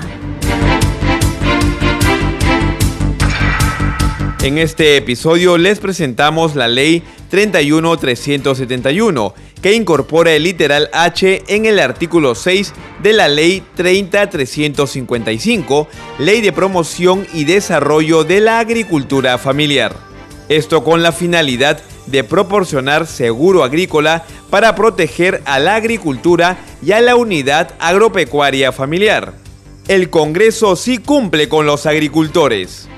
En 4.41 4.57
este 4.57 4.95
episodio 4.97 5.57
les 5.57 5.79
presentamos 5.79 6.55
la 6.55 6.67
ley 6.67 7.03
31371, 7.29 9.33
que 9.61 9.73
incorpora 9.73 10.33
el 10.33 10.43
literal 10.43 10.89
H 10.93 11.43
en 11.47 11.65
el 11.65 11.79
artículo 11.79 12.35
6 12.35 12.73
de 13.03 13.13
la 13.13 13.27
ley 13.27 13.63
30355, 13.75 15.87
Ley 16.19 16.41
de 16.41 16.51
Promoción 16.51 17.27
y 17.33 17.45
Desarrollo 17.45 18.23
de 18.23 18.39
la 18.39 18.59
Agricultura 18.59 19.37
Familiar. 19.37 19.95
Esto 20.49 20.83
con 20.83 21.03
la 21.03 21.11
finalidad 21.11 21.79
de 22.07 22.23
proporcionar 22.23 23.05
seguro 23.05 23.63
agrícola 23.63 24.25
para 24.49 24.75
proteger 24.75 25.41
a 25.45 25.59
la 25.59 25.75
agricultura 25.75 26.57
y 26.81 26.91
a 26.91 27.01
la 27.01 27.15
unidad 27.15 27.75
agropecuaria 27.79 28.71
familiar. 28.71 29.33
El 29.87 30.09
Congreso 30.09 30.75
sí 30.75 30.97
cumple 30.97 31.49
con 31.49 31.65
los 31.65 31.85
agricultores. 31.85 32.89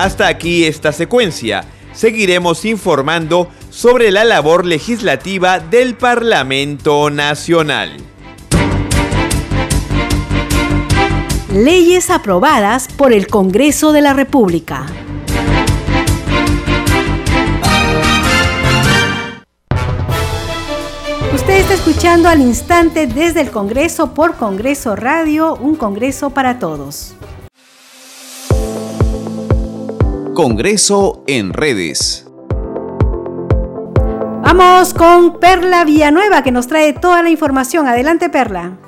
Hasta 0.00 0.28
aquí 0.28 0.64
esta 0.64 0.92
secuencia. 0.92 1.62
Seguiremos 1.92 2.64
informando 2.64 3.50
sobre 3.68 4.10
la 4.10 4.24
labor 4.24 4.64
legislativa 4.64 5.60
del 5.60 5.94
Parlamento 5.94 7.10
Nacional. 7.10 7.98
Leyes 11.52 12.08
aprobadas 12.08 12.88
por 12.88 13.12
el 13.12 13.26
Congreso 13.26 13.92
de 13.92 14.00
la 14.00 14.14
República. 14.14 14.86
Usted 21.34 21.58
está 21.58 21.74
escuchando 21.74 22.30
al 22.30 22.40
instante 22.40 23.06
desde 23.06 23.42
el 23.42 23.50
Congreso 23.50 24.14
por 24.14 24.36
Congreso 24.36 24.96
Radio, 24.96 25.56
un 25.56 25.76
Congreso 25.76 26.30
para 26.30 26.58
todos. 26.58 27.16
Congreso 30.42 31.22
en 31.26 31.52
redes. 31.52 32.26
Vamos 34.42 34.94
con 34.94 35.38
Perla 35.38 35.84
Villanueva 35.84 36.42
que 36.42 36.50
nos 36.50 36.66
trae 36.66 36.94
toda 36.94 37.22
la 37.22 37.28
información. 37.28 37.86
Adelante 37.86 38.30
Perla. 38.30 38.78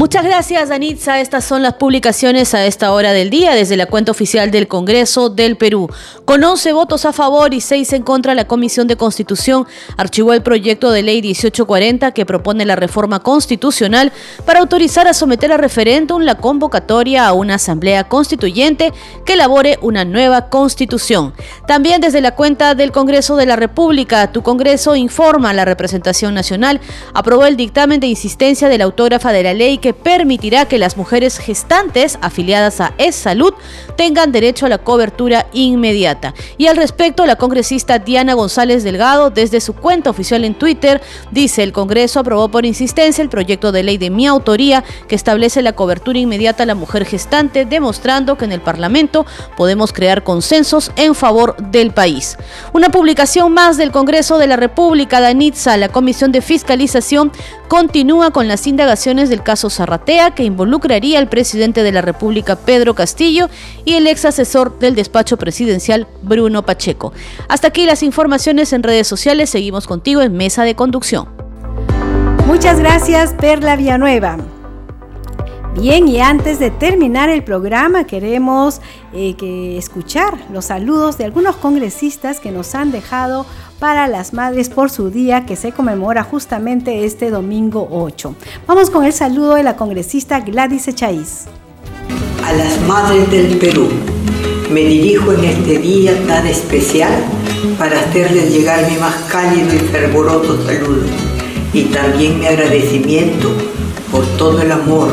Muchas 0.00 0.24
gracias, 0.24 0.70
Danitza. 0.70 1.20
Estas 1.20 1.44
son 1.44 1.62
las 1.62 1.74
publicaciones 1.74 2.54
a 2.54 2.64
esta 2.64 2.90
hora 2.94 3.12
del 3.12 3.28
día 3.28 3.54
desde 3.54 3.76
la 3.76 3.84
cuenta 3.84 4.12
oficial 4.12 4.50
del 4.50 4.66
Congreso 4.66 5.28
del 5.28 5.58
Perú. 5.58 5.90
Con 6.24 6.42
11 6.42 6.72
votos 6.72 7.04
a 7.04 7.12
favor 7.12 7.52
y 7.52 7.60
6 7.60 7.92
en 7.92 8.02
contra, 8.02 8.34
la 8.34 8.46
Comisión 8.46 8.86
de 8.86 8.96
Constitución 8.96 9.66
archivó 9.98 10.32
el 10.32 10.40
proyecto 10.40 10.90
de 10.90 11.02
ley 11.02 11.20
1840 11.20 12.12
que 12.12 12.24
propone 12.24 12.64
la 12.64 12.76
reforma 12.76 13.20
constitucional 13.20 14.10
para 14.46 14.60
autorizar 14.60 15.06
a 15.06 15.12
someter 15.12 15.52
a 15.52 15.58
referéndum 15.58 16.22
la 16.22 16.36
convocatoria 16.36 17.26
a 17.26 17.34
una 17.34 17.56
asamblea 17.56 18.04
constituyente 18.04 18.94
que 19.26 19.34
elabore 19.34 19.78
una 19.82 20.06
nueva 20.06 20.48
constitución. 20.48 21.34
También 21.66 22.00
desde 22.00 22.22
la 22.22 22.34
cuenta 22.34 22.74
del 22.74 22.90
Congreso 22.90 23.36
de 23.36 23.44
la 23.44 23.56
República, 23.56 24.32
tu 24.32 24.42
Congreso 24.42 24.96
informa 24.96 25.50
a 25.50 25.52
la 25.52 25.66
representación 25.66 26.32
nacional 26.32 26.80
aprobó 27.12 27.44
el 27.44 27.58
dictamen 27.58 28.00
de 28.00 28.06
insistencia 28.06 28.70
de 28.70 28.78
la 28.78 28.84
autógrafa 28.84 29.30
de 29.32 29.42
la 29.42 29.52
ley 29.52 29.76
que 29.76 29.89
permitirá 29.92 30.66
que 30.66 30.78
las 30.78 30.96
mujeres 30.96 31.38
gestantes 31.38 32.18
afiliadas 32.20 32.80
a 32.80 32.92
Es 32.98 33.16
Salud 33.16 33.54
tengan 33.96 34.32
derecho 34.32 34.66
a 34.66 34.68
la 34.68 34.78
cobertura 34.78 35.46
inmediata. 35.52 36.34
Y 36.58 36.66
al 36.66 36.76
respecto, 36.76 37.26
la 37.26 37.36
congresista 37.36 37.98
Diana 37.98 38.34
González 38.34 38.82
Delgado, 38.84 39.30
desde 39.30 39.60
su 39.60 39.74
cuenta 39.74 40.10
oficial 40.10 40.44
en 40.44 40.54
Twitter, 40.54 41.00
dice: 41.30 41.62
el 41.62 41.72
Congreso 41.72 42.20
aprobó 42.20 42.48
por 42.48 42.64
insistencia 42.64 43.22
el 43.22 43.28
proyecto 43.28 43.72
de 43.72 43.82
ley 43.82 43.98
de 43.98 44.10
mi 44.10 44.26
autoría 44.26 44.84
que 45.08 45.14
establece 45.14 45.62
la 45.62 45.72
cobertura 45.72 46.18
inmediata 46.18 46.62
a 46.62 46.66
la 46.66 46.74
mujer 46.74 47.04
gestante, 47.04 47.64
demostrando 47.64 48.36
que 48.36 48.44
en 48.44 48.52
el 48.52 48.60
Parlamento 48.60 49.26
podemos 49.56 49.92
crear 49.92 50.22
consensos 50.22 50.92
en 50.96 51.14
favor 51.14 51.56
del 51.56 51.92
país. 51.92 52.36
Una 52.72 52.88
publicación 52.88 53.52
más 53.52 53.76
del 53.76 53.90
Congreso 53.90 54.38
de 54.38 54.46
la 54.46 54.56
República, 54.56 55.20
Danitza, 55.20 55.76
la 55.76 55.88
Comisión 55.88 56.32
de 56.32 56.40
Fiscalización, 56.40 57.32
continúa 57.68 58.30
con 58.30 58.48
las 58.48 58.66
indagaciones 58.66 59.28
del 59.28 59.42
caso 59.42 59.70
Que 60.34 60.44
involucraría 60.44 61.18
al 61.18 61.28
presidente 61.28 61.82
de 61.82 61.92
la 61.92 62.02
República 62.02 62.56
Pedro 62.56 62.94
Castillo 62.94 63.48
y 63.84 63.94
el 63.94 64.06
ex 64.06 64.26
asesor 64.26 64.78
del 64.78 64.94
despacho 64.94 65.38
presidencial 65.38 66.06
Bruno 66.22 66.64
Pacheco. 66.66 67.12
Hasta 67.48 67.68
aquí 67.68 67.86
las 67.86 68.02
informaciones 68.02 68.72
en 68.74 68.82
redes 68.82 69.06
sociales. 69.06 69.48
Seguimos 69.48 69.86
contigo 69.86 70.20
en 70.20 70.34
Mesa 70.34 70.64
de 70.64 70.74
Conducción. 70.74 71.28
Muchas 72.46 72.78
gracias, 72.78 73.32
Perla 73.34 73.76
Villanueva. 73.76 74.36
Bien, 75.74 76.08
y 76.08 76.20
antes 76.20 76.58
de 76.58 76.70
terminar 76.70 77.28
el 77.28 77.44
programa 77.44 78.04
queremos 78.04 78.80
eh, 79.14 79.34
que 79.34 79.78
escuchar 79.78 80.36
los 80.52 80.66
saludos 80.66 81.16
de 81.16 81.24
algunos 81.24 81.56
congresistas 81.56 82.40
que 82.40 82.50
nos 82.50 82.74
han 82.74 82.90
dejado 82.90 83.46
para 83.80 84.06
las 84.06 84.34
madres 84.34 84.68
por 84.68 84.90
su 84.90 85.10
día 85.10 85.46
que 85.46 85.56
se 85.56 85.72
conmemora 85.72 86.22
justamente 86.22 87.04
este 87.06 87.30
domingo 87.30 87.88
8. 87.90 88.34
Vamos 88.66 88.90
con 88.90 89.04
el 89.04 89.12
saludo 89.14 89.54
de 89.54 89.62
la 89.62 89.76
congresista 89.76 90.40
Gladys 90.40 90.86
Echaíz. 90.86 91.46
A 92.44 92.52
las 92.52 92.80
madres 92.82 93.30
del 93.30 93.56
Perú, 93.56 93.88
me 94.70 94.80
dirijo 94.80 95.32
en 95.32 95.44
este 95.44 95.78
día 95.78 96.12
tan 96.26 96.46
especial 96.46 97.12
para 97.78 97.98
hacerles 98.00 98.52
llegar 98.52 98.88
mi 98.90 98.98
más 98.98 99.14
cálido 99.30 99.74
y 99.74 99.78
fervoroso 99.78 100.62
saludo 100.64 101.06
y 101.72 101.84
también 101.84 102.38
mi 102.38 102.46
agradecimiento 102.46 103.50
por 104.12 104.26
todo 104.36 104.60
el 104.60 104.72
amor 104.72 105.08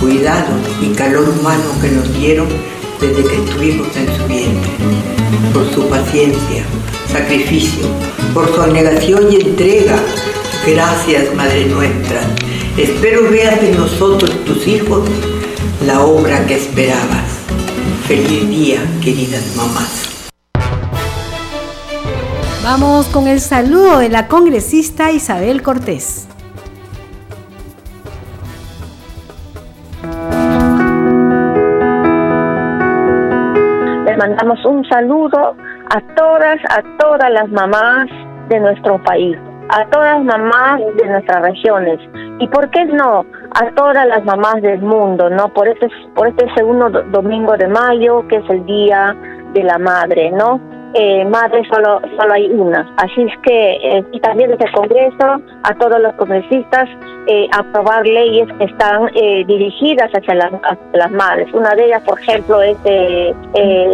cuidado 0.00 0.52
y 0.80 0.94
calor 0.94 1.28
humano 1.28 1.64
que 1.80 1.90
nos 1.90 2.12
dieron 2.16 2.46
desde 3.00 3.24
que 3.24 3.36
estuvimos 3.36 3.88
en 3.96 4.06
su 4.16 4.26
vientre, 4.26 4.70
por 5.52 5.70
su 5.72 5.88
paciencia, 5.88 6.64
sacrificio, 7.08 7.86
por 8.34 8.54
su 8.54 8.60
abnegación 8.60 9.32
y 9.32 9.36
entrega. 9.36 9.96
Gracias, 10.66 11.34
Madre 11.34 11.66
nuestra. 11.66 12.20
Espero 12.76 13.30
veas 13.30 13.62
en 13.62 13.76
nosotros, 13.76 14.44
tus 14.44 14.66
hijos, 14.66 15.08
la 15.86 16.00
obra 16.00 16.44
que 16.46 16.56
esperabas. 16.56 17.40
Feliz 18.06 18.48
día, 18.48 18.80
queridas 19.02 19.56
mamás. 19.56 20.06
Vamos 22.62 23.06
con 23.06 23.28
el 23.28 23.40
saludo 23.40 23.98
de 24.00 24.08
la 24.08 24.26
congresista 24.26 25.12
Isabel 25.12 25.62
Cortés. 25.62 26.28
Les 34.04 34.18
mandamos 34.18 34.64
un 34.64 34.84
saludo 34.88 35.56
a 35.90 36.00
todas, 36.14 36.58
a 36.70 36.82
todas 36.98 37.30
las 37.30 37.48
mamás 37.50 38.06
de 38.48 38.60
nuestro 38.60 39.02
país, 39.04 39.36
a 39.70 39.84
todas 39.86 40.16
las 40.16 40.24
mamás 40.24 40.80
de 40.96 41.08
nuestras 41.08 41.42
regiones 41.42 41.98
y 42.38 42.46
por 42.48 42.70
qué 42.70 42.84
no 42.86 43.24
a 43.52 43.70
todas 43.74 44.06
las 44.06 44.24
mamás 44.24 44.60
del 44.62 44.80
mundo, 44.80 45.30
¿no? 45.30 45.48
Por 45.48 45.68
este 45.68 45.88
por 46.14 46.28
este 46.28 46.46
segundo 46.54 46.90
domingo 46.90 47.56
de 47.56 47.68
mayo 47.68 48.26
que 48.28 48.36
es 48.36 48.50
el 48.50 48.64
día 48.66 49.16
de 49.54 49.62
la 49.62 49.78
madre, 49.78 50.30
¿no? 50.32 50.60
Eh, 50.98 51.24
madre 51.26 51.62
solo, 51.70 52.00
solo 52.18 52.32
hay 52.32 52.50
una. 52.50 52.90
Así 52.96 53.22
es 53.22 53.38
que, 53.42 53.72
eh, 53.82 54.04
y 54.12 54.20
también 54.20 54.50
desde 54.50 54.64
el 54.64 54.72
Congreso, 54.72 55.42
a 55.62 55.74
todos 55.74 56.00
los 56.00 56.14
congresistas, 56.14 56.88
eh, 57.26 57.46
aprobar 57.52 58.06
leyes 58.06 58.48
que 58.58 58.64
están 58.64 59.10
eh, 59.14 59.44
dirigidas 59.46 60.10
hacia 60.12 60.34
las, 60.34 61.10
madres. 61.10 61.52
Una 61.52 61.74
de 61.74 61.86
ellas, 61.86 62.02
por 62.04 62.18
ejemplo, 62.20 62.62
es 62.62 62.82
de, 62.82 63.34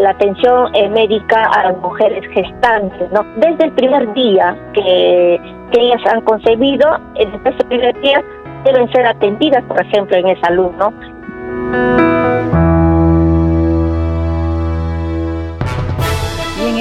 la 0.00 0.10
atención 0.10 0.70
médica 0.92 1.44
a 1.44 1.72
las 1.72 1.78
mujeres 1.78 2.24
gestantes. 2.32 3.10
¿no? 3.10 3.24
Desde 3.36 3.64
el 3.64 3.72
primer 3.72 4.12
día 4.14 4.56
que, 4.72 5.40
ellas 5.72 6.00
han 6.12 6.20
concebido, 6.20 6.98
desde 7.14 7.50
ese 7.50 7.64
primer 7.64 7.98
día, 8.02 8.22
deben 8.64 8.92
ser 8.92 9.06
atendidas, 9.06 9.64
por 9.64 9.80
ejemplo, 9.80 10.16
en 10.18 10.28
esa 10.28 10.50
¿no? 10.50 10.92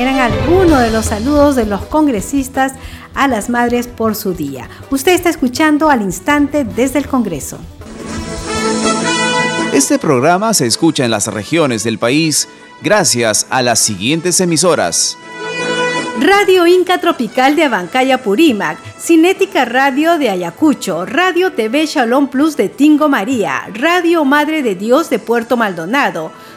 Eran 0.02 0.20
algunos 0.20 0.80
de 0.80 0.90
los 0.90 1.06
saludos 1.06 1.56
de 1.56 1.66
los 1.66 1.86
congresistas 1.86 2.74
a 3.14 3.28
las 3.28 3.50
madres 3.50 3.88
por 3.88 4.16
su 4.16 4.34
día. 4.34 4.68
Usted 4.90 5.14
está 5.14 5.30
escuchando 5.30 5.90
al 5.90 6.02
instante 6.02 6.64
desde 6.64 6.98
el 6.98 7.08
Congreso. 7.08 7.60
Este 9.74 10.00
programa 10.00 10.54
se 10.54 10.66
escucha 10.66 11.06
en 11.06 11.12
las 11.12 11.28
regiones 11.28 11.84
del 11.84 12.00
país 12.00 12.50
gracias 12.82 13.46
a 13.50 13.62
las 13.62 13.80
siguientes 13.80 14.42
emisoras. 14.42 15.18
Radio 16.20 16.68
Inca 16.68 17.00
Tropical 17.00 17.56
de 17.56 17.64
Abancaya 17.64 18.22
Purímac, 18.22 18.78
Cinética 19.00 19.66
Radio 19.66 20.18
de 20.18 20.30
Ayacucho, 20.30 21.06
Radio 21.06 21.54
TV 21.54 21.86
Shalom 21.86 22.28
Plus 22.28 22.58
de 22.58 22.70
Tingo 22.70 23.08
María, 23.08 23.68
Radio 23.74 24.26
Madre 24.26 24.62
de 24.62 24.76
Dios 24.76 25.10
de 25.10 25.20
Puerto 25.20 25.58
Maldonado, 25.58 26.32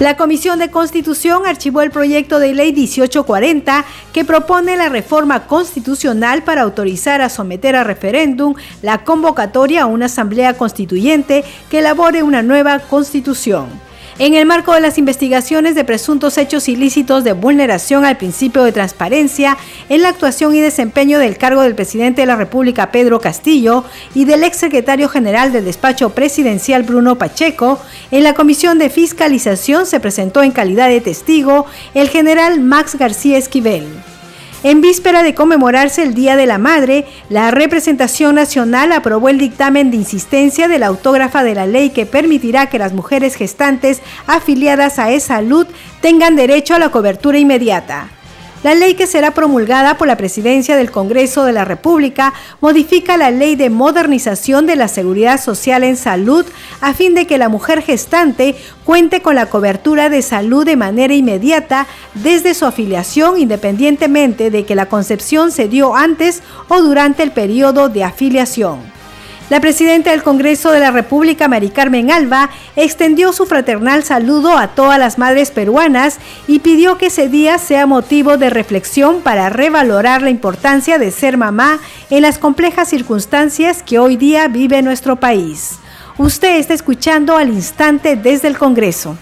La 0.00 0.16
Comisión 0.16 0.60
de 0.60 0.70
Constitución 0.70 1.44
archivó 1.44 1.82
el 1.82 1.90
proyecto 1.90 2.38
de 2.38 2.54
ley 2.54 2.72
1840 2.72 3.84
que 4.12 4.24
propone 4.24 4.76
la 4.76 4.88
reforma 4.88 5.48
constitucional 5.48 6.44
para 6.44 6.62
autorizar 6.62 7.20
a 7.20 7.28
someter 7.28 7.74
a 7.74 7.82
referéndum 7.82 8.54
la 8.80 9.02
convocatoria 9.02 9.82
a 9.82 9.86
una 9.86 10.06
asamblea 10.06 10.54
constituyente 10.54 11.42
que 11.68 11.80
elabore 11.80 12.22
una 12.22 12.44
nueva 12.44 12.78
constitución 12.78 13.87
en 14.18 14.34
el 14.34 14.46
marco 14.46 14.74
de 14.74 14.80
las 14.80 14.98
investigaciones 14.98 15.74
de 15.74 15.84
presuntos 15.84 16.38
hechos 16.38 16.68
ilícitos 16.68 17.22
de 17.22 17.32
vulneración 17.32 18.04
al 18.04 18.16
principio 18.16 18.64
de 18.64 18.72
transparencia 18.72 19.56
en 19.88 20.02
la 20.02 20.08
actuación 20.08 20.54
y 20.54 20.60
desempeño 20.60 21.18
del 21.18 21.38
cargo 21.38 21.62
del 21.62 21.76
presidente 21.76 22.22
de 22.22 22.26
la 22.26 22.36
República 22.36 22.90
Pedro 22.90 23.20
Castillo 23.20 23.84
y 24.14 24.24
del 24.24 24.42
exsecretario 24.42 25.08
general 25.08 25.52
del 25.52 25.64
despacho 25.64 26.10
presidencial 26.10 26.82
Bruno 26.82 27.16
Pacheco, 27.16 27.80
en 28.10 28.24
la 28.24 28.34
comisión 28.34 28.78
de 28.78 28.90
fiscalización 28.90 29.86
se 29.86 30.00
presentó 30.00 30.42
en 30.42 30.50
calidad 30.50 30.88
de 30.88 31.00
testigo 31.00 31.66
el 31.94 32.08
general 32.08 32.60
Max 32.60 32.96
García 32.96 33.38
Esquivel. 33.38 33.86
En 34.64 34.80
víspera 34.80 35.22
de 35.22 35.36
conmemorarse 35.36 36.02
el 36.02 36.14
Día 36.14 36.34
de 36.34 36.46
la 36.46 36.58
Madre, 36.58 37.06
la 37.28 37.52
representación 37.52 38.34
nacional 38.34 38.90
aprobó 38.90 39.28
el 39.28 39.38
dictamen 39.38 39.92
de 39.92 39.98
insistencia 39.98 40.66
de 40.66 40.80
la 40.80 40.88
autógrafa 40.88 41.44
de 41.44 41.54
la 41.54 41.64
ley 41.64 41.90
que 41.90 42.06
permitirá 42.06 42.66
que 42.66 42.80
las 42.80 42.92
mujeres 42.92 43.36
gestantes 43.36 44.02
afiliadas 44.26 44.98
a 44.98 45.12
E-Salud 45.12 45.68
tengan 46.00 46.34
derecho 46.34 46.74
a 46.74 46.80
la 46.80 46.90
cobertura 46.90 47.38
inmediata. 47.38 48.08
La 48.64 48.74
ley 48.74 48.94
que 48.94 49.06
será 49.06 49.30
promulgada 49.30 49.96
por 49.96 50.08
la 50.08 50.16
Presidencia 50.16 50.74
del 50.76 50.90
Congreso 50.90 51.44
de 51.44 51.52
la 51.52 51.64
República 51.64 52.34
modifica 52.60 53.16
la 53.16 53.30
ley 53.30 53.54
de 53.54 53.70
modernización 53.70 54.66
de 54.66 54.74
la 54.74 54.88
seguridad 54.88 55.40
social 55.40 55.84
en 55.84 55.96
salud 55.96 56.44
a 56.80 56.92
fin 56.92 57.14
de 57.14 57.28
que 57.28 57.38
la 57.38 57.48
mujer 57.48 57.82
gestante 57.82 58.56
cuente 58.84 59.22
con 59.22 59.36
la 59.36 59.46
cobertura 59.46 60.08
de 60.08 60.22
salud 60.22 60.66
de 60.66 60.76
manera 60.76 61.14
inmediata 61.14 61.86
desde 62.14 62.52
su 62.52 62.66
afiliación 62.66 63.38
independientemente 63.38 64.50
de 64.50 64.64
que 64.64 64.74
la 64.74 64.86
concepción 64.86 65.52
se 65.52 65.68
dio 65.68 65.94
antes 65.94 66.42
o 66.66 66.82
durante 66.82 67.22
el 67.22 67.30
periodo 67.30 67.88
de 67.88 68.02
afiliación. 68.02 68.97
La 69.50 69.60
presidenta 69.60 70.10
del 70.10 70.22
Congreso 70.22 70.72
de 70.72 70.80
la 70.80 70.90
República, 70.90 71.48
Mari 71.48 71.70
Carmen 71.70 72.10
Alba, 72.10 72.50
extendió 72.76 73.32
su 73.32 73.46
fraternal 73.46 74.04
saludo 74.04 74.58
a 74.58 74.68
todas 74.68 74.98
las 74.98 75.16
madres 75.16 75.50
peruanas 75.50 76.18
y 76.46 76.58
pidió 76.58 76.98
que 76.98 77.06
ese 77.06 77.30
día 77.30 77.56
sea 77.56 77.86
motivo 77.86 78.36
de 78.36 78.50
reflexión 78.50 79.22
para 79.22 79.48
revalorar 79.48 80.20
la 80.20 80.28
importancia 80.28 80.98
de 80.98 81.10
ser 81.10 81.38
mamá 81.38 81.78
en 82.10 82.22
las 82.22 82.36
complejas 82.36 82.90
circunstancias 82.90 83.82
que 83.82 83.98
hoy 83.98 84.18
día 84.18 84.48
vive 84.48 84.82
nuestro 84.82 85.16
país. 85.16 85.78
Usted 86.18 86.56
está 86.58 86.74
escuchando 86.74 87.38
al 87.38 87.48
instante 87.48 88.16
desde 88.16 88.48
el 88.48 88.58
Congreso. 88.58 89.16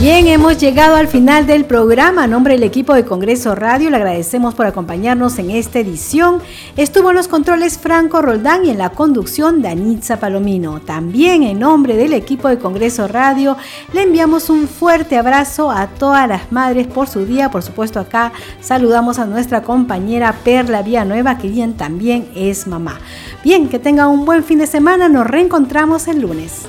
Bien, 0.00 0.28
hemos 0.28 0.58
llegado 0.58 0.94
al 0.94 1.08
final 1.08 1.48
del 1.48 1.64
programa. 1.64 2.22
A 2.22 2.26
nombre 2.28 2.54
del 2.54 2.62
equipo 2.62 2.94
de 2.94 3.04
Congreso 3.04 3.56
Radio, 3.56 3.90
le 3.90 3.96
agradecemos 3.96 4.54
por 4.54 4.64
acompañarnos 4.64 5.40
en 5.40 5.50
esta 5.50 5.80
edición. 5.80 6.40
Estuvo 6.76 7.10
en 7.10 7.16
los 7.16 7.26
controles 7.26 7.78
Franco 7.78 8.22
Roldán 8.22 8.64
y 8.64 8.70
en 8.70 8.78
la 8.78 8.90
conducción 8.90 9.60
Danitza 9.60 10.20
Palomino. 10.20 10.78
También 10.78 11.42
en 11.42 11.58
nombre 11.58 11.96
del 11.96 12.12
equipo 12.12 12.46
de 12.46 12.60
Congreso 12.60 13.08
Radio, 13.08 13.56
le 13.92 14.02
enviamos 14.02 14.50
un 14.50 14.68
fuerte 14.68 15.18
abrazo 15.18 15.68
a 15.68 15.88
todas 15.88 16.28
las 16.28 16.52
madres 16.52 16.86
por 16.86 17.08
su 17.08 17.26
día. 17.26 17.50
Por 17.50 17.64
supuesto, 17.64 17.98
acá 17.98 18.30
saludamos 18.60 19.18
a 19.18 19.26
nuestra 19.26 19.64
compañera 19.64 20.32
Perla 20.44 20.82
Villanueva, 20.82 21.38
que 21.38 21.48
bien 21.48 21.76
también 21.76 22.28
es 22.36 22.68
mamá. 22.68 23.00
Bien, 23.42 23.68
que 23.68 23.80
tenga 23.80 24.06
un 24.06 24.24
buen 24.24 24.44
fin 24.44 24.60
de 24.60 24.68
semana. 24.68 25.08
Nos 25.08 25.26
reencontramos 25.26 26.06
el 26.06 26.20
lunes. 26.20 26.68